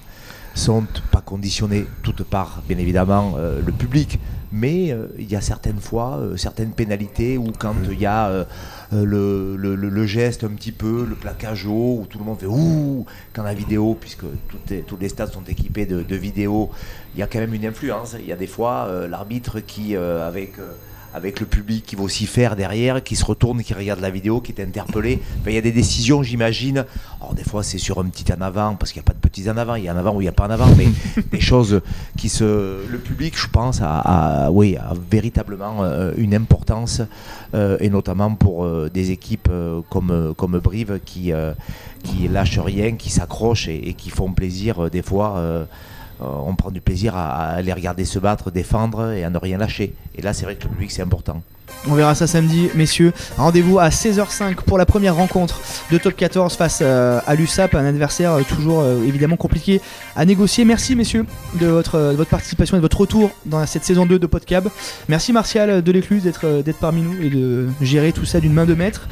sont 0.55 0.85
pas 1.11 1.21
conditionnées 1.21 1.85
toutes 2.03 2.23
par, 2.23 2.61
bien 2.67 2.77
évidemment, 2.77 3.35
euh, 3.37 3.61
le 3.65 3.71
public, 3.71 4.19
mais 4.51 4.91
euh, 4.91 5.07
il 5.17 5.31
y 5.31 5.35
a 5.35 5.41
certaines 5.41 5.79
fois 5.79 6.17
euh, 6.17 6.37
certaines 6.37 6.73
pénalités 6.73 7.37
où 7.39 7.51
quand 7.57 7.73
il 7.91 7.99
y 7.99 8.05
a 8.05 8.45
le, 8.91 9.55
le- 9.55 10.05
geste 10.05 10.43
un 10.43 10.49
petit 10.49 10.71
peu, 10.71 11.05
le 11.09 11.15
plaquage 11.15 11.65
haut, 11.65 11.99
où 12.01 12.05
tout 12.07 12.19
le 12.19 12.25
monde 12.25 12.39
fait 12.39 12.45
ouh 12.45 13.05
quand 13.33 13.41
la 13.43 13.53
vidéo, 13.55 13.97
puisque 13.99 14.25
toutes 14.47 14.69
les- 14.69 14.81
tous 14.81 14.97
les 14.97 15.09
stades 15.09 15.31
sont 15.33 15.43
équipés 15.47 15.85
de, 15.87 16.03
de 16.03 16.15
vidéos, 16.15 16.69
il 17.15 17.19
y 17.19 17.23
a 17.23 17.27
quand 17.27 17.39
même 17.39 17.53
une 17.55 17.65
influence. 17.65 18.15
Il 18.19 18.27
y 18.27 18.31
a 18.31 18.35
des 18.35 18.47
fois 18.47 18.87
l'arbitre 19.09 19.59
qui, 19.61 19.95
avec 19.95 20.53
avec 21.13 21.39
le 21.39 21.45
public 21.45 21.86
qui 21.86 21.95
va 21.95 22.04
aussi 22.04 22.26
faire 22.26 22.56
derrière, 22.56 23.04
qui 23.04 23.15
se 23.15 23.23
retourne, 23.26 23.62
qui 23.63 23.73
regarde 23.73 23.99
la 23.99 24.10
vidéo, 24.10 24.41
qui 24.41 24.52
est 24.52 24.62
interpellé. 24.62 25.19
Enfin, 25.39 25.52
il 25.52 25.56
y 25.56 25.58
a 25.58 25.62
des 25.62 25.71
décisions, 25.71 26.23
j'imagine. 26.23 26.86
Alors 27.21 27.34
des 27.36 27.43
fois 27.43 27.63
c'est 27.63 27.78
sur 27.78 27.99
un 27.99 28.06
petit 28.06 28.32
en 28.34 28.41
avant, 28.41 28.76
parce 28.76 28.91
qu'il 28.91 28.99
n'y 29.02 29.06
a 29.06 29.08
pas 29.08 29.13
de 29.13 29.19
petits 29.19 29.49
en 29.49 29.58
avant, 29.58 29.76
il 29.76 29.84
y 29.84 29.88
a 29.88 29.93
un 29.93 29.97
avant 29.97 30.15
ou 30.15 30.21
il 30.21 30.26
n'y 30.26 30.30
a 30.30 30.34
pas 30.34 30.47
en 30.47 30.49
avant, 30.49 30.67
mais 30.76 30.88
des 31.32 31.39
choses 31.39 31.82
qui 32.17 32.30
se... 32.30 32.43
Le 32.89 32.97
public, 32.97 33.38
je 33.38 33.47
pense, 33.47 33.82
a, 33.82 33.99
a- 34.45 34.52
oui, 34.52 34.76
a 34.78 34.93
véritablement 35.10 35.84
euh, 35.84 36.12
une 36.17 36.34
importance, 36.36 37.02
euh, 37.54 37.78
et 37.80 37.89
notamment 37.89 38.34
pour 38.36 38.65
euh, 38.65 38.89
des 38.93 39.12
équipes 39.12 39.49
comme, 39.89 40.34
comme 40.36 40.60
Brive 40.60 40.99
qui, 41.06 41.32
qui 42.04 42.28
lâchent 42.28 42.60
rien, 42.60 42.93
qui 42.95 43.10
s'accrochent 43.10 43.67
et, 43.67 43.89
et 43.89 43.93
qui 43.93 44.10
font 44.10 44.32
plaisir 44.32 44.89
des 44.89 45.02
fois. 45.02 45.41
Euh, 46.21 46.26
on 46.26 46.56
prend 46.56 46.71
du 46.71 46.82
plaisir 46.82 47.15
à, 47.15 47.45
à 47.49 47.62
les 47.62 47.73
regarder 47.73 48.06
se 48.06 48.19
battre, 48.19 48.52
défendre 48.52 49.12
et 49.12 49.23
à 49.23 49.30
ne 49.30 49.38
rien 49.38 49.58
lâcher. 49.58 49.93
Et 50.15 50.21
là, 50.21 50.34
c'est 50.34 50.45
vrai 50.45 50.56
que 50.56 50.63
le 50.63 50.69
public, 50.69 50.91
c'est 50.91 51.02
important. 51.02 51.41
On 51.88 51.95
verra 51.95 52.15
ça 52.15 52.28
samedi, 52.28 52.69
messieurs. 52.76 53.12
Rendez-vous 53.36 53.78
à 53.78 53.89
16h05 53.89 54.56
pour 54.56 54.78
la 54.78 54.86
première 54.86 55.15
rencontre 55.15 55.60
de 55.91 55.97
Top 55.97 56.15
14 56.15 56.56
face 56.56 56.80
euh, 56.82 57.19
à 57.28 57.36
l'USAP, 57.36 57.76
un 57.76 57.86
adversaire 57.86 58.32
euh, 58.34 58.41
toujours 58.43 58.80
euh, 58.82 59.04
évidemment 59.06 59.36
compliqué 59.36 59.82
à 60.15 60.23
négocier. 60.23 60.63
Merci, 60.63 60.95
messieurs, 60.95 61.26
de 61.60 61.67
votre, 61.67 61.95
euh, 61.95 62.12
de 62.12 62.17
votre 62.17 62.30
participation 62.30 62.78
et 62.78 62.80
de 62.80 62.84
votre 62.84 62.99
retour 62.99 63.32
dans 63.45 63.65
cette 63.65 63.84
saison 63.84 64.06
2 64.06 64.17
de 64.17 64.28
Podcab. 64.28 64.69
Merci, 65.10 65.34
Martial 65.34 65.82
de 65.82 65.91
l'Écluse, 65.91 66.23
d'être 66.23 66.45
euh, 66.45 66.62
d'être 66.62 66.80
parmi 66.80 67.02
nous 67.02 67.21
et 67.21 67.30
de 67.30 67.67
gérer 67.82 68.13
tout 68.13 68.26
ça 68.26 68.39
d'une 68.39 68.54
main 68.54 68.65
de 68.65 68.76
maître. 68.76 69.10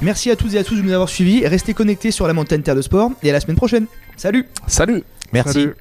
Merci 0.00 0.30
à 0.30 0.36
toutes 0.36 0.54
et 0.54 0.58
à 0.58 0.64
tous 0.64 0.76
de 0.76 0.82
nous 0.82 0.92
avoir 0.92 1.10
suivis. 1.10 1.46
Restez 1.46 1.74
connectés 1.74 2.10
sur 2.10 2.26
la 2.26 2.32
montagne 2.32 2.62
Terre 2.62 2.76
de 2.76 2.82
Sport 2.82 3.10
et 3.22 3.28
à 3.30 3.32
la 3.34 3.40
semaine 3.40 3.56
prochaine. 3.56 3.84
Salut 4.16 4.48
Salut 4.66 5.04
Merci. 5.32 5.52
Salut. 5.52 5.74